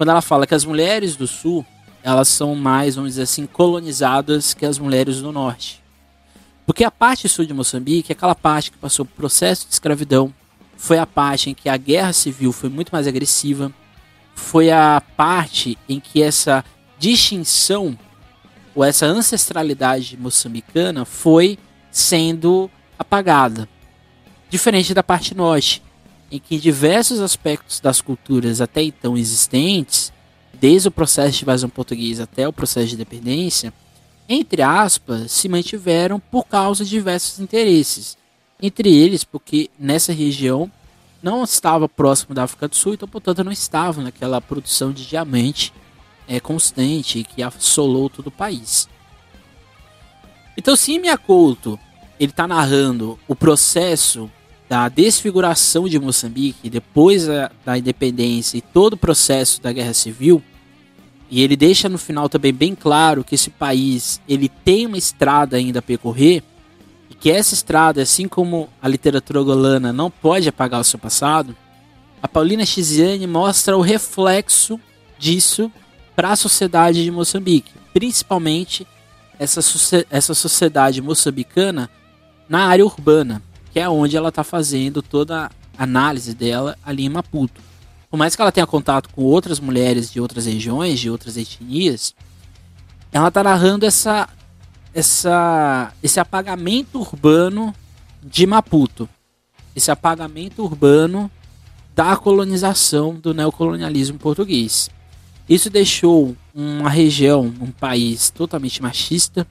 Quando 0.00 0.08
ela 0.08 0.22
fala 0.22 0.46
que 0.46 0.54
as 0.54 0.64
mulheres 0.64 1.14
do 1.14 1.26
sul, 1.26 1.62
elas 2.02 2.26
são 2.26 2.54
mais, 2.54 2.94
vamos 2.94 3.10
dizer 3.10 3.24
assim, 3.24 3.44
colonizadas 3.44 4.54
que 4.54 4.64
as 4.64 4.78
mulheres 4.78 5.20
do 5.20 5.30
norte. 5.30 5.84
Porque 6.64 6.84
a 6.84 6.90
parte 6.90 7.28
sul 7.28 7.44
de 7.44 7.52
Moçambique, 7.52 8.10
aquela 8.10 8.34
parte 8.34 8.70
que 8.70 8.78
passou 8.78 9.04
por 9.04 9.14
processo 9.14 9.66
de 9.66 9.74
escravidão, 9.74 10.32
foi 10.74 10.98
a 10.98 11.04
parte 11.04 11.50
em 11.50 11.54
que 11.54 11.68
a 11.68 11.76
guerra 11.76 12.14
civil 12.14 12.50
foi 12.50 12.70
muito 12.70 12.88
mais 12.92 13.06
agressiva, 13.06 13.70
foi 14.34 14.70
a 14.70 15.02
parte 15.18 15.76
em 15.86 16.00
que 16.00 16.22
essa 16.22 16.64
distinção 16.98 17.98
ou 18.74 18.82
essa 18.82 19.04
ancestralidade 19.04 20.16
moçambicana 20.16 21.04
foi 21.04 21.58
sendo 21.90 22.70
apagada. 22.98 23.68
Diferente 24.48 24.94
da 24.94 25.02
parte 25.02 25.36
norte, 25.36 25.82
em 26.30 26.38
que 26.38 26.58
diversos 26.58 27.20
aspectos 27.20 27.80
das 27.80 28.00
culturas 28.00 28.60
até 28.60 28.82
então 28.82 29.16
existentes, 29.16 30.12
desde 30.54 30.88
o 30.88 30.92
processo 30.92 31.38
de 31.38 31.42
invasão 31.42 31.68
portuguesa 31.68 32.24
até 32.24 32.46
o 32.46 32.52
processo 32.52 32.88
de 32.88 32.94
independência, 32.94 33.72
entre 34.28 34.62
aspas, 34.62 35.32
se 35.32 35.48
mantiveram 35.48 36.20
por 36.20 36.46
causa 36.46 36.84
de 36.84 36.90
diversos 36.90 37.40
interesses. 37.40 38.16
Entre 38.62 38.94
eles, 38.94 39.24
porque 39.24 39.70
nessa 39.78 40.12
região 40.12 40.70
não 41.22 41.42
estava 41.42 41.88
próximo 41.88 42.34
da 42.34 42.44
África 42.44 42.68
do 42.68 42.76
Sul, 42.76 42.94
então, 42.94 43.08
portanto, 43.08 43.42
não 43.42 43.52
estava 43.52 44.02
naquela 44.02 44.40
produção 44.40 44.92
de 44.92 45.06
diamante 45.06 45.72
é, 46.28 46.38
constante 46.38 47.24
que 47.24 47.42
assolou 47.42 48.08
todo 48.08 48.28
o 48.28 48.30
país. 48.30 48.88
Então, 50.56 50.76
se 50.76 50.98
Miyakoto 50.98 51.78
ele 52.20 52.30
está 52.30 52.46
narrando 52.46 53.18
o 53.26 53.34
processo 53.34 54.30
da 54.70 54.88
desfiguração 54.88 55.88
de 55.88 55.98
Moçambique 55.98 56.70
depois 56.70 57.26
da, 57.26 57.50
da, 57.64 57.76
independência 57.76 58.56
e 58.56 58.60
todo 58.60 58.92
o 58.92 58.96
processo 58.96 59.60
da 59.60 59.72
guerra 59.72 59.92
civil, 59.92 60.40
e 61.28 61.42
ele 61.42 61.56
deixa 61.56 61.88
no 61.88 61.98
final 61.98 62.28
também 62.28 62.54
bem 62.54 62.76
claro 62.76 63.24
que 63.24 63.34
esse 63.34 63.50
país 63.50 64.20
ele 64.28 64.48
tem 64.48 64.86
uma 64.86 64.96
estrada 64.96 65.56
ainda 65.56 65.80
a 65.80 65.82
percorrer 65.82 66.44
e 67.10 67.16
que 67.16 67.32
essa 67.32 67.52
estrada, 67.52 68.00
assim 68.00 68.28
como 68.28 68.68
a 68.80 68.86
literatura 68.86 69.40
angolana 69.40 69.92
não 69.92 70.08
pode 70.08 70.48
apagar 70.48 70.80
o 70.80 70.84
seu 70.84 71.00
passado, 71.00 71.56
a 72.22 72.28
Paulina 72.28 72.64
Chiziane 72.64 73.26
mostra 73.26 73.76
o 73.76 73.80
reflexo 73.80 74.78
disso 75.18 75.70
para 76.14 76.30
a 76.30 76.36
sociedade 76.36 77.02
de 77.02 77.10
Moçambique, 77.10 77.72
principalmente 77.92 78.86
essa, 79.36 79.60
essa 80.08 80.32
sociedade 80.32 81.02
moçambicana 81.02 81.90
na 82.48 82.66
área 82.66 82.84
urbana, 82.84 83.42
que 83.72 83.80
é 83.80 83.88
onde 83.88 84.16
ela 84.16 84.28
está 84.28 84.44
fazendo 84.44 85.02
toda 85.02 85.50
a 85.78 85.82
análise 85.82 86.34
dela 86.34 86.76
ali 86.84 87.04
em 87.04 87.08
Maputo. 87.08 87.60
Por 88.10 88.16
mais 88.16 88.34
que 88.34 88.42
ela 88.42 88.50
tenha 88.50 88.66
contato 88.66 89.08
com 89.10 89.22
outras 89.22 89.60
mulheres 89.60 90.10
de 90.12 90.20
outras 90.20 90.46
regiões, 90.46 90.98
de 90.98 91.08
outras 91.08 91.36
etnias, 91.36 92.14
ela 93.12 93.28
está 93.28 93.42
narrando 93.42 93.86
essa, 93.86 94.28
essa, 94.92 95.92
esse 96.02 96.18
apagamento 96.18 96.98
urbano 96.98 97.74
de 98.22 98.46
Maputo, 98.46 99.08
esse 99.74 99.90
apagamento 99.90 100.62
urbano 100.62 101.30
da 101.94 102.16
colonização 102.16 103.14
do 103.14 103.32
neocolonialismo 103.32 104.18
português. 104.18 104.90
Isso 105.48 105.68
deixou 105.68 106.36
uma 106.54 106.88
região, 106.88 107.52
um 107.60 107.70
país 107.70 108.30
totalmente 108.30 108.82
machista, 108.82 109.46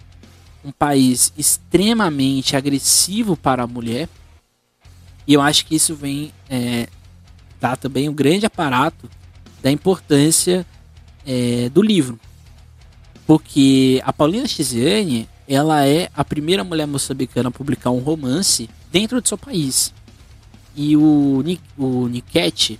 um 0.63 0.71
país 0.71 1.33
extremamente 1.37 2.55
agressivo 2.55 3.35
para 3.35 3.63
a 3.63 3.67
mulher. 3.67 4.09
E 5.25 5.33
eu 5.33 5.41
acho 5.41 5.65
que 5.65 5.75
isso 5.75 5.95
vem 5.95 6.33
é, 6.49 6.87
dar 7.59 7.77
também 7.77 8.09
um 8.09 8.13
grande 8.13 8.45
aparato 8.45 9.09
da 9.61 9.71
importância 9.71 10.65
é, 11.25 11.69
do 11.69 11.81
livro. 11.81 12.19
Porque 13.25 14.01
a 14.03 14.11
Paulina 14.11 14.47
Chiziane, 14.47 15.29
ela 15.47 15.85
é 15.85 16.09
a 16.15 16.25
primeira 16.25 16.63
mulher 16.63 16.87
moçambicana 16.87 17.49
a 17.49 17.51
publicar 17.51 17.91
um 17.91 17.99
romance 17.99 18.69
dentro 18.91 19.21
do 19.21 19.27
seu 19.27 19.37
país. 19.37 19.93
E 20.75 20.97
o, 20.97 21.43
o 21.77 22.07
Niket, 22.07 22.79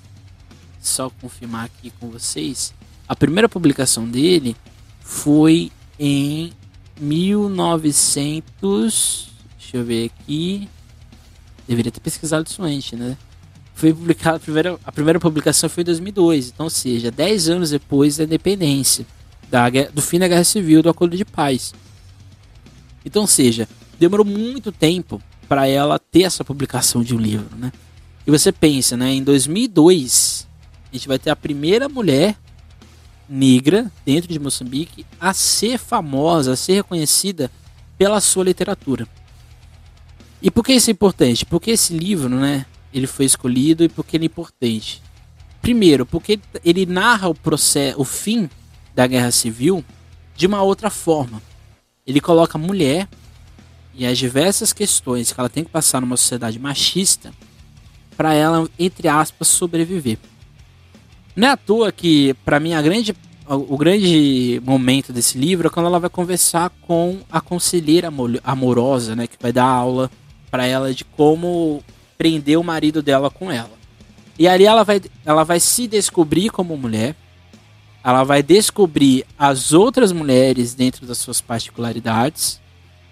só 0.82 1.10
confirmar 1.22 1.66
aqui 1.66 1.92
com 2.00 2.10
vocês, 2.10 2.74
a 3.08 3.16
primeira 3.16 3.50
publicação 3.50 4.08
dele 4.08 4.56
foi 5.02 5.72
em 6.00 6.54
1900. 7.00 9.30
Deixa 9.58 9.78
eu 9.78 9.84
ver 9.84 10.12
aqui. 10.12 10.68
Deveria 11.68 11.92
ter 11.92 12.00
pesquisado 12.00 12.48
isso 12.48 12.64
antes, 12.64 12.98
né? 12.98 13.18
Foi 13.76 13.94
publicado 13.94 14.38
a 14.38 14.40
primeira, 14.40 14.80
a 14.84 14.92
primeira 14.92 15.20
publicação 15.20 15.70
foi 15.70 15.84
em 15.84 15.86
2002, 15.86 16.50
então, 16.50 16.66
ou 16.66 16.70
seja, 16.70 17.10
10 17.10 17.50
anos 17.50 17.70
depois 17.70 18.18
da 18.18 18.26
independência, 18.26 19.06
da, 19.50 19.70
do 19.70 20.02
fim 20.02 20.20
da 20.20 20.28
Guerra 20.28 20.44
Civil, 20.44 20.84
do 20.84 20.90
Acordo 20.90 21.16
de 21.16 21.24
Paz. 21.24 21.74
Então, 23.06 23.22
ou 23.22 23.28
seja, 23.28 23.70
demorou 23.98 24.26
muito 24.26 24.72
tempo 24.72 25.22
para 25.48 25.68
ela 25.68 25.98
ter 25.98 26.24
essa 26.24 26.44
publicação 26.44 27.02
de 27.02 27.16
um 27.16 27.20
livro, 27.20 27.56
né? 27.56 27.72
E 28.28 28.32
você 28.32 28.52
pensa, 28.52 28.98
né? 28.98 29.14
Em 29.14 29.24
2002, 29.24 30.46
a 30.92 30.96
gente 30.96 31.08
vai 31.08 31.18
ter 31.18 31.30
a 31.30 31.36
primeira 31.36 31.88
mulher 31.88 32.36
negra 33.30 33.92
dentro 34.06 34.32
de 34.32 34.40
Moçambique 34.40 35.06
a 35.20 35.34
ser 35.34 35.78
famosa, 35.78 36.54
a 36.54 36.56
ser 36.56 36.74
reconhecida 36.74 37.52
pela 37.98 38.20
sua 38.20 38.44
literatura. 38.44 39.08
E 40.42 40.50
por 40.50 40.64
que 40.64 40.74
isso 40.74 40.90
é 40.90 40.94
importante? 40.94 41.46
Porque 41.46 41.72
esse 41.72 41.94
livro, 41.94 42.30
né, 42.30 42.66
ele 42.94 43.06
foi 43.06 43.26
escolhido 43.26 43.84
e 43.84 43.90
porque 43.90 44.18
ele 44.18 44.26
é 44.26 44.28
importante. 44.28 45.02
Primeiro, 45.62 46.06
porque 46.06 46.40
ele 46.64 46.86
narra 46.86 47.28
o 47.28 47.36
processo, 47.36 48.00
o 48.00 48.06
fim 48.06 48.50
da 48.96 49.06
guerra 49.06 49.32
civil 49.32 49.84
de 50.36 50.48
uma 50.48 50.62
outra 50.62 50.90
forma. 50.90 51.42
Ele 52.08 52.22
coloca 52.22 52.58
a 52.58 52.62
mulher 52.62 53.08
e 53.94 54.06
as 54.06 54.18
diversas 54.18 54.72
questões 54.72 55.32
que 55.32 55.40
ela 55.40 55.50
tem 55.50 55.64
que 55.64 55.70
passar 55.70 56.00
numa 56.00 56.18
sociedade 56.18 56.58
machista 56.58 57.34
para 58.16 58.34
ela, 58.34 58.68
entre 58.80 59.08
aspas, 59.08 59.50
sobreviver. 59.50 60.18
Não 61.40 61.48
é 61.48 61.52
à 61.52 61.56
toa 61.56 61.90
que, 61.90 62.34
para 62.44 62.60
mim, 62.60 62.74
a 62.74 62.82
grande, 62.82 63.16
o 63.48 63.78
grande 63.78 64.62
momento 64.66 65.14
desse 65.14 65.38
livro 65.38 65.68
é 65.68 65.70
quando 65.70 65.86
ela 65.86 65.98
vai 65.98 66.10
conversar 66.10 66.70
com 66.82 67.22
a 67.32 67.40
conselheira 67.40 68.12
amorosa, 68.44 69.16
né, 69.16 69.26
que 69.26 69.38
vai 69.40 69.54
dar 69.54 69.64
aula 69.64 70.12
para 70.52 70.66
ela 70.66 70.94
de 70.94 71.06
como 71.06 71.82
prender 72.18 72.60
o 72.60 72.64
marido 72.64 73.02
dela 73.02 73.30
com 73.30 73.50
ela. 73.50 73.72
E 74.38 74.50
ali 74.50 74.66
ela 74.66 74.84
vai, 74.84 75.02
ela 75.24 75.46
vai 75.46 75.62
se 75.62 75.88
descobrir 75.88 76.50
como 76.50 76.76
mulher, 76.76 77.16
ela 78.04 78.26
vai 78.26 78.44
descobrir 78.44 79.26
as 79.38 79.72
outras 79.72 80.12
mulheres 80.12 80.76
dentro 80.76 81.06
das 81.08 81.20
suas 81.20 81.40
particularidades, 81.40 82.60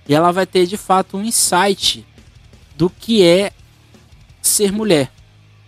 e 0.06 0.14
ela 0.14 0.34
vai 0.34 0.46
ter 0.46 0.66
de 0.66 0.76
fato 0.76 1.16
um 1.16 1.24
insight 1.24 2.06
do 2.76 2.90
que 2.90 3.24
é 3.24 3.54
ser 4.42 4.74
mulher 4.74 5.14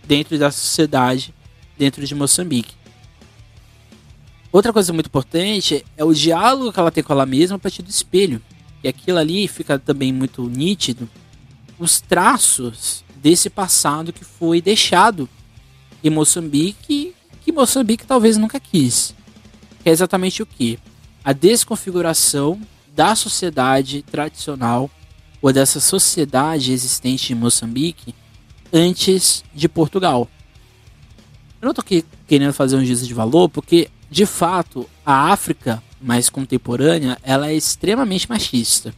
dentro 0.06 0.36
da 0.38 0.50
sociedade, 0.50 1.32
dentro 1.80 2.04
de 2.04 2.14
Moçambique. 2.14 2.74
Outra 4.52 4.70
coisa 4.70 4.92
muito 4.92 5.06
importante 5.06 5.82
é 5.96 6.04
o 6.04 6.12
diálogo 6.12 6.70
que 6.70 6.78
ela 6.78 6.90
tem 6.90 7.02
com 7.02 7.14
ela 7.14 7.24
mesma 7.24 7.56
a 7.56 7.58
partir 7.58 7.80
do 7.80 7.88
espelho. 7.88 8.42
E 8.84 8.88
aquilo 8.88 9.16
ali 9.16 9.48
fica 9.48 9.78
também 9.78 10.12
muito 10.12 10.46
nítido 10.46 11.08
os 11.78 11.98
traços 11.98 13.02
desse 13.16 13.48
passado 13.48 14.12
que 14.12 14.24
foi 14.26 14.60
deixado 14.60 15.26
em 16.04 16.10
Moçambique, 16.10 17.14
que 17.40 17.50
Moçambique 17.50 18.06
talvez 18.06 18.36
nunca 18.36 18.60
quis. 18.60 19.14
Que 19.82 19.88
é 19.88 19.92
exatamente 19.92 20.42
o 20.42 20.46
que? 20.46 20.78
A 21.24 21.32
desconfiguração 21.32 22.60
da 22.94 23.14
sociedade 23.14 24.02
tradicional 24.02 24.90
ou 25.40 25.50
dessa 25.50 25.80
sociedade 25.80 26.72
existente 26.72 27.32
em 27.32 27.36
Moçambique 27.36 28.14
antes 28.70 29.42
de 29.54 29.66
Portugal. 29.66 30.28
Eu 31.60 31.66
não 31.66 31.70
estou 31.70 31.82
aqui 31.82 32.04
querendo 32.26 32.52
fazer 32.52 32.76
um 32.76 32.84
juízo 32.84 33.06
de 33.06 33.14
valor, 33.14 33.48
porque 33.48 33.88
de 34.10 34.26
fato 34.26 34.88
a 35.04 35.32
África 35.32 35.82
mais 36.00 36.30
contemporânea 36.30 37.18
ela 37.22 37.48
é 37.48 37.54
extremamente 37.54 38.28
machista 38.28 38.94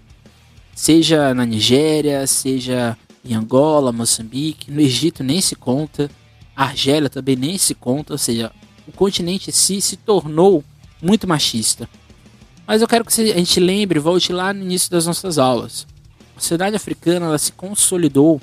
seja 0.75 1.35
na 1.35 1.45
Nigéria, 1.45 2.27
seja 2.27 2.97
em 3.25 3.35
Angola, 3.35 3.93
Moçambique, 3.93 4.71
no 4.71 4.81
Egito 4.81 5.23
nem 5.23 5.41
se 5.41 5.55
conta, 5.55 6.11
Argélia 6.57 7.09
também 7.09 7.37
nem 7.37 7.57
se 7.57 7.75
conta, 7.75 8.15
ou 8.15 8.19
seja, 8.19 8.51
o 8.87 8.93
continente 8.93 9.51
em 9.51 9.53
si 9.53 9.81
se 9.81 9.97
tornou 9.97 10.65
muito 11.01 11.27
machista. 11.27 11.89
Mas 12.67 12.81
eu 12.81 12.89
quero 12.89 13.05
que 13.05 13.21
a 13.21 13.39
gente 13.39 13.61
lembre, 13.61 13.99
volte 13.99 14.33
lá 14.33 14.53
no 14.53 14.63
início 14.63 14.91
das 14.91 15.07
nossas 15.07 15.39
aulas. 15.39 15.87
A 16.37 16.41
sociedade 16.41 16.77
africana 16.77 17.27
ela 17.27 17.39
se 17.39 17.53
consolidou 17.53 18.41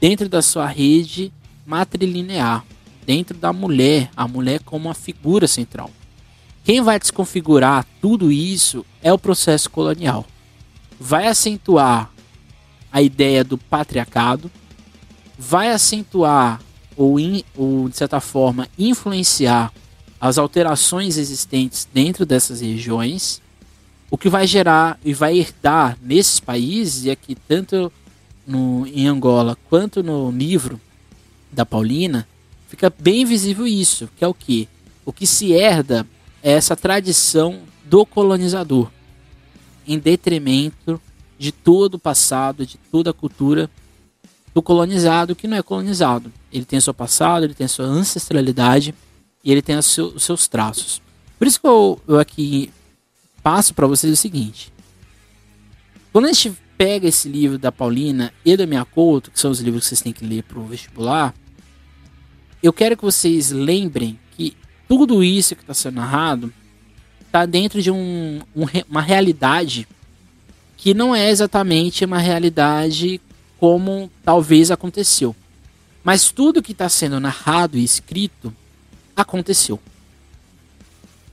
dentro 0.00 0.28
da 0.28 0.42
sua 0.42 0.66
rede 0.66 1.32
matrilinear, 1.66 2.64
dentro 3.06 3.36
da 3.36 3.52
mulher, 3.52 4.10
a 4.16 4.26
mulher 4.26 4.60
como 4.60 4.86
uma 4.86 4.94
figura 4.94 5.46
central. 5.46 5.90
Quem 6.64 6.80
vai 6.80 6.98
desconfigurar 6.98 7.86
tudo 8.00 8.32
isso 8.32 8.84
é 9.02 9.12
o 9.12 9.18
processo 9.18 9.70
colonial. 9.70 10.26
Vai 10.98 11.26
acentuar 11.26 12.10
a 12.90 13.02
ideia 13.02 13.44
do 13.44 13.58
patriarcado, 13.58 14.50
vai 15.38 15.70
acentuar 15.70 16.60
ou, 16.96 17.18
in, 17.18 17.42
ou 17.56 17.88
de 17.88 17.96
certa 17.96 18.20
forma 18.20 18.68
influenciar 18.78 19.72
as 20.20 20.38
alterações 20.38 21.18
existentes 21.18 21.86
dentro 21.92 22.24
dessas 22.24 22.60
regiões, 22.60 23.42
o 24.10 24.16
que 24.16 24.28
vai 24.28 24.46
gerar 24.46 24.98
e 25.04 25.12
vai 25.12 25.36
herdar 25.36 25.98
nesses 26.00 26.40
países, 26.40 27.04
e 27.04 27.10
aqui 27.10 27.34
tanto 27.34 27.92
no, 28.46 28.86
em 28.86 29.06
Angola 29.06 29.58
quanto 29.68 30.02
no 30.02 30.30
livro 30.30 30.80
da 31.52 31.66
Paulina, 31.66 32.26
fica 32.74 32.92
bem 32.98 33.24
visível 33.24 33.66
isso, 33.66 34.08
que 34.16 34.24
é 34.24 34.26
o 34.26 34.34
que? 34.34 34.68
O 35.06 35.12
que 35.12 35.28
se 35.28 35.52
herda 35.52 36.04
é 36.42 36.52
essa 36.52 36.74
tradição 36.74 37.60
do 37.84 38.04
colonizador 38.04 38.90
em 39.86 39.96
detrimento 39.96 41.00
de 41.38 41.52
todo 41.52 41.94
o 41.94 41.98
passado, 41.98 42.66
de 42.66 42.76
toda 42.90 43.10
a 43.10 43.14
cultura 43.14 43.70
do 44.52 44.60
colonizado 44.60 45.36
que 45.36 45.46
não 45.46 45.56
é 45.56 45.62
colonizado. 45.62 46.32
Ele 46.52 46.64
tem 46.64 46.80
seu 46.80 46.92
passado, 46.92 47.44
ele 47.44 47.54
tem 47.54 47.68
sua 47.68 47.84
ancestralidade 47.84 48.92
e 49.44 49.52
ele 49.52 49.62
tem 49.62 49.76
os 49.76 49.86
seus 50.18 50.48
traços. 50.48 51.00
Por 51.38 51.46
isso 51.46 51.60
que 51.60 51.66
eu, 51.66 52.00
eu 52.08 52.18
aqui 52.18 52.72
passo 53.40 53.72
para 53.72 53.86
vocês 53.86 54.12
o 54.12 54.16
seguinte: 54.16 54.72
quando 56.12 56.24
a 56.24 56.32
gente 56.32 56.56
pega 56.76 57.06
esse 57.06 57.28
livro 57.28 57.56
da 57.56 57.70
Paulina 57.70 58.32
e 58.44 58.56
da 58.56 58.66
Minha 58.66 58.84
Couto, 58.84 59.30
que 59.30 59.38
são 59.38 59.52
os 59.52 59.60
livros 59.60 59.84
que 59.84 59.90
vocês 59.90 60.02
têm 60.02 60.12
que 60.12 60.24
ler 60.24 60.42
para 60.42 60.58
o 60.58 60.66
vestibular, 60.66 61.34
eu 62.66 62.72
quero 62.72 62.96
que 62.96 63.04
vocês 63.04 63.50
lembrem 63.50 64.18
que 64.34 64.56
tudo 64.88 65.22
isso 65.22 65.54
que 65.54 65.60
está 65.60 65.74
sendo 65.74 65.96
narrado 65.96 66.50
está 67.20 67.44
dentro 67.44 67.82
de 67.82 67.90
um, 67.90 68.40
um, 68.56 68.64
uma 68.88 69.02
realidade 69.02 69.86
que 70.74 70.94
não 70.94 71.14
é 71.14 71.28
exatamente 71.28 72.06
uma 72.06 72.18
realidade 72.18 73.20
como 73.60 74.10
talvez 74.24 74.70
aconteceu. 74.70 75.36
Mas 76.02 76.30
tudo 76.30 76.62
que 76.62 76.72
está 76.72 76.88
sendo 76.88 77.20
narrado 77.20 77.76
e 77.76 77.84
escrito 77.84 78.50
aconteceu. 79.14 79.78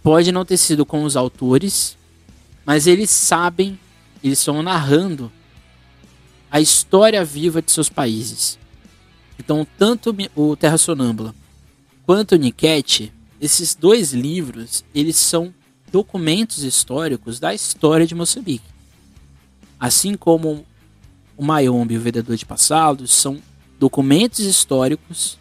Pode 0.04 0.34
não 0.34 0.44
ter 0.44 0.58
sido 0.58 0.86
com 0.86 1.06
os 1.06 1.16
autores, 1.16 1.98
mas 2.66 2.88
eles 2.88 3.10
sabem, 3.10 3.80
eles 4.22 4.40
estão 4.40 4.62
narrando 4.62 5.32
a 6.52 6.60
história 6.60 7.24
viva 7.24 7.62
de 7.62 7.72
seus 7.72 7.88
países. 7.88 8.60
Então, 9.44 9.66
tanto 9.76 10.16
o 10.36 10.56
Terra 10.56 10.78
Sonâmbula 10.78 11.34
quanto 12.06 12.34
o 12.34 12.38
Niket, 12.38 13.12
esses 13.42 13.74
dois 13.74 14.14
livros, 14.14 14.86
eles 14.94 15.16
são 15.16 15.52
documentos 15.92 16.64
históricos 16.64 17.40
da 17.40 17.52
história 17.52 18.06
de 18.06 18.14
Moçambique. 18.14 18.70
Assim 19.80 20.14
como 20.14 20.64
o 21.36 21.44
Mayombe 21.44 21.96
e 21.96 21.98
o 21.98 22.02
Vendedor 22.02 22.36
de 22.36 22.46
Passados 22.46 23.12
são 23.12 23.42
documentos 23.80 24.42
históricos 24.42 25.40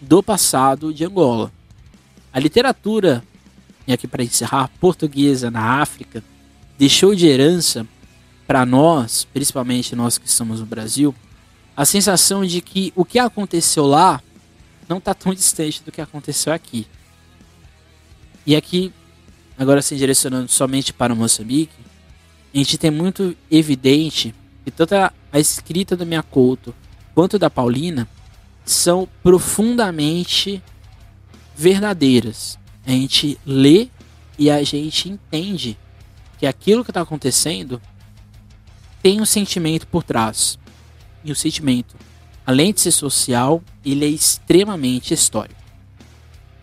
do 0.00 0.22
passado 0.22 0.92
de 0.92 1.04
Angola. 1.04 1.52
A 2.32 2.40
literatura, 2.40 3.22
e 3.86 3.92
aqui 3.92 4.08
para 4.08 4.24
encerrar, 4.24 4.70
portuguesa 4.80 5.50
na 5.50 5.82
África, 5.82 6.24
deixou 6.78 7.14
de 7.14 7.26
herança 7.26 7.86
para 8.46 8.64
nós, 8.64 9.26
principalmente 9.30 9.94
nós 9.94 10.16
que 10.16 10.26
estamos 10.26 10.60
no 10.60 10.66
Brasil, 10.66 11.14
a 11.78 11.84
sensação 11.84 12.44
de 12.44 12.60
que 12.60 12.92
o 12.96 13.04
que 13.04 13.20
aconteceu 13.20 13.86
lá 13.86 14.20
não 14.88 14.98
está 14.98 15.14
tão 15.14 15.32
distante 15.32 15.80
do 15.84 15.92
que 15.92 16.00
aconteceu 16.00 16.52
aqui. 16.52 16.88
E 18.44 18.56
aqui 18.56 18.92
agora 19.56 19.80
se 19.80 19.94
direcionando 19.94 20.50
somente 20.50 20.92
para 20.92 21.14
Moçambique, 21.14 21.76
a 22.52 22.58
gente 22.58 22.76
tem 22.76 22.90
muito 22.90 23.36
evidente 23.48 24.34
que 24.64 24.72
tanto 24.72 24.96
a, 24.96 25.12
escrita 25.34 25.96
do 25.96 26.04
Miyakoto 26.04 26.74
quanto 27.14 27.38
da 27.38 27.48
Paulina 27.48 28.08
são 28.64 29.08
profundamente 29.22 30.60
verdadeiras. 31.56 32.58
A 32.84 32.90
gente 32.90 33.38
lê 33.46 33.86
e 34.36 34.50
a 34.50 34.60
gente 34.64 35.08
entende 35.08 35.78
que 36.40 36.46
aquilo 36.46 36.82
que 36.82 36.90
está 36.90 37.02
acontecendo 37.02 37.80
tem 39.00 39.20
um 39.20 39.24
sentimento 39.24 39.86
por 39.86 40.02
trás. 40.02 40.58
E 41.24 41.32
o 41.32 41.36
sentimento 41.36 41.96
além 42.48 42.72
de 42.72 42.80
ser 42.80 42.92
social, 42.92 43.62
ele 43.84 44.06
é 44.06 44.08
extremamente 44.08 45.12
histórico. 45.12 45.60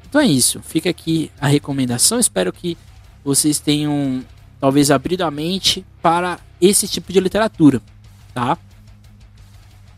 Então 0.10 0.20
é 0.20 0.26
isso, 0.26 0.60
fica 0.62 0.90
aqui 0.90 1.30
a 1.40 1.46
recomendação. 1.46 2.20
Espero 2.20 2.52
que 2.52 2.76
vocês 3.24 3.60
tenham 3.60 4.26
talvez 4.60 4.90
abrido 4.90 5.24
a 5.24 5.30
mente 5.30 5.86
para 6.02 6.40
esse 6.60 6.88
tipo 6.88 7.14
de 7.14 7.20
literatura, 7.20 7.84
tá? 8.34 8.58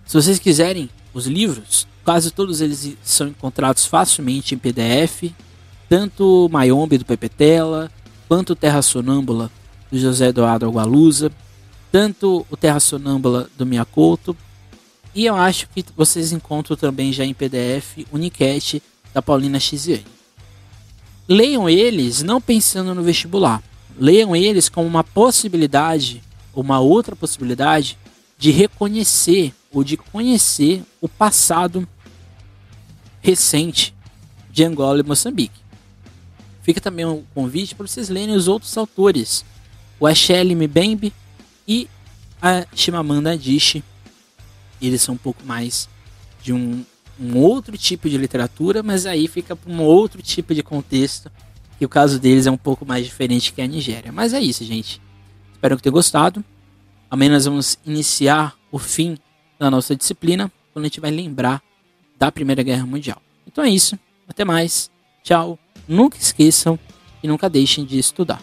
Se 0.05 0.13
vocês 0.13 0.37
quiserem 0.39 0.89
os 1.13 1.25
livros, 1.25 1.87
quase 2.03 2.31
todos 2.31 2.59
eles 2.59 2.97
são 3.01 3.29
encontrados 3.29 3.85
facilmente 3.85 4.53
em 4.53 4.57
PDF, 4.57 5.31
tanto 5.87 6.49
Mayombe 6.51 6.97
do 6.97 7.05
Pepe 7.05 7.29
Tela, 7.29 7.89
quanto 8.27 8.57
Terra 8.57 8.81
Sonâmbula 8.81 9.49
do 9.89 9.97
José 9.97 10.27
Eduardo 10.27 10.65
Agualusa, 10.65 11.31
tanto 11.93 12.45
o 12.49 12.57
Terra 12.57 12.81
Sonâmbula 12.81 13.49
do 13.57 13.65
Miyakoto, 13.65 14.35
e 15.17 15.25
eu 15.25 15.35
acho 15.35 15.67
que 15.69 15.83
vocês 15.95 16.31
encontram 16.31 16.77
também 16.77 17.11
já 17.11 17.25
em 17.25 17.33
PDF 17.33 18.05
o 18.11 18.19
Niket 18.19 18.79
da 19.11 19.19
Paulina 19.19 19.59
Chiziane. 19.59 20.05
Leiam 21.27 21.67
eles 21.67 22.21
não 22.21 22.39
pensando 22.39 22.93
no 22.93 23.01
vestibular. 23.01 23.63
Leiam 23.99 24.35
eles 24.35 24.69
como 24.69 24.87
uma 24.87 25.03
possibilidade, 25.03 26.21
uma 26.53 26.79
outra 26.79 27.15
possibilidade 27.15 27.97
de 28.37 28.51
reconhecer 28.51 29.55
ou 29.71 29.83
de 29.83 29.97
conhecer 29.97 30.83
o 31.01 31.09
passado 31.09 31.87
recente 33.19 33.95
de 34.51 34.63
Angola 34.63 34.99
e 34.99 35.03
Moçambique. 35.03 35.59
Fica 36.61 36.79
também 36.79 37.07
um 37.07 37.23
convite 37.33 37.73
para 37.73 37.87
vocês 37.87 38.07
lerem 38.07 38.35
os 38.35 38.47
outros 38.47 38.77
autores, 38.77 39.43
o 39.99 40.05
Achelle 40.05 40.53
Mbembe 40.53 41.11
e 41.67 41.87
a 42.39 42.67
Chimamanda 42.75 43.31
Adichie. 43.31 43.83
Eles 44.81 45.01
são 45.01 45.15
um 45.15 45.17
pouco 45.17 45.43
mais 45.45 45.89
de 46.41 46.53
um, 46.53 46.83
um 47.19 47.37
outro 47.37 47.77
tipo 47.77 48.09
de 48.09 48.17
literatura, 48.17 48.83
mas 48.83 49.05
aí 49.05 49.27
fica 49.27 49.55
para 49.55 49.71
um 49.71 49.81
outro 49.81 50.21
tipo 50.21 50.53
de 50.53 50.63
contexto, 50.63 51.31
que 51.77 51.85
o 51.85 51.89
caso 51.89 52.19
deles 52.19 52.45
é 52.45 52.51
um 52.51 52.57
pouco 52.57 52.85
mais 52.85 53.05
diferente 53.05 53.53
que 53.53 53.61
a 53.61 53.67
Nigéria. 53.67 54.11
Mas 54.11 54.33
é 54.33 54.39
isso, 54.39 54.63
gente. 54.63 55.01
Espero 55.53 55.75
que 55.75 55.83
tenham 55.83 55.93
gostado. 55.93 56.43
Amanhã 57.09 57.31
nós 57.31 57.45
vamos 57.45 57.77
iniciar 57.85 58.55
o 58.71 58.77
fim 58.77 59.17
da 59.59 59.71
nossa 59.71 59.95
disciplina, 59.95 60.51
quando 60.73 60.85
a 60.85 60.87
gente 60.87 60.99
vai 60.99 61.09
lembrar 61.09 61.61
da 62.17 62.31
Primeira 62.31 62.61
Guerra 62.61 62.85
Mundial. 62.85 63.21
Então 63.45 63.63
é 63.63 63.69
isso. 63.69 63.97
Até 64.27 64.43
mais. 64.43 64.91
Tchau. 65.23 65.57
Nunca 65.87 66.17
esqueçam 66.17 66.77
e 67.23 67.27
nunca 67.27 67.49
deixem 67.49 67.85
de 67.85 67.97
estudar. 67.97 68.41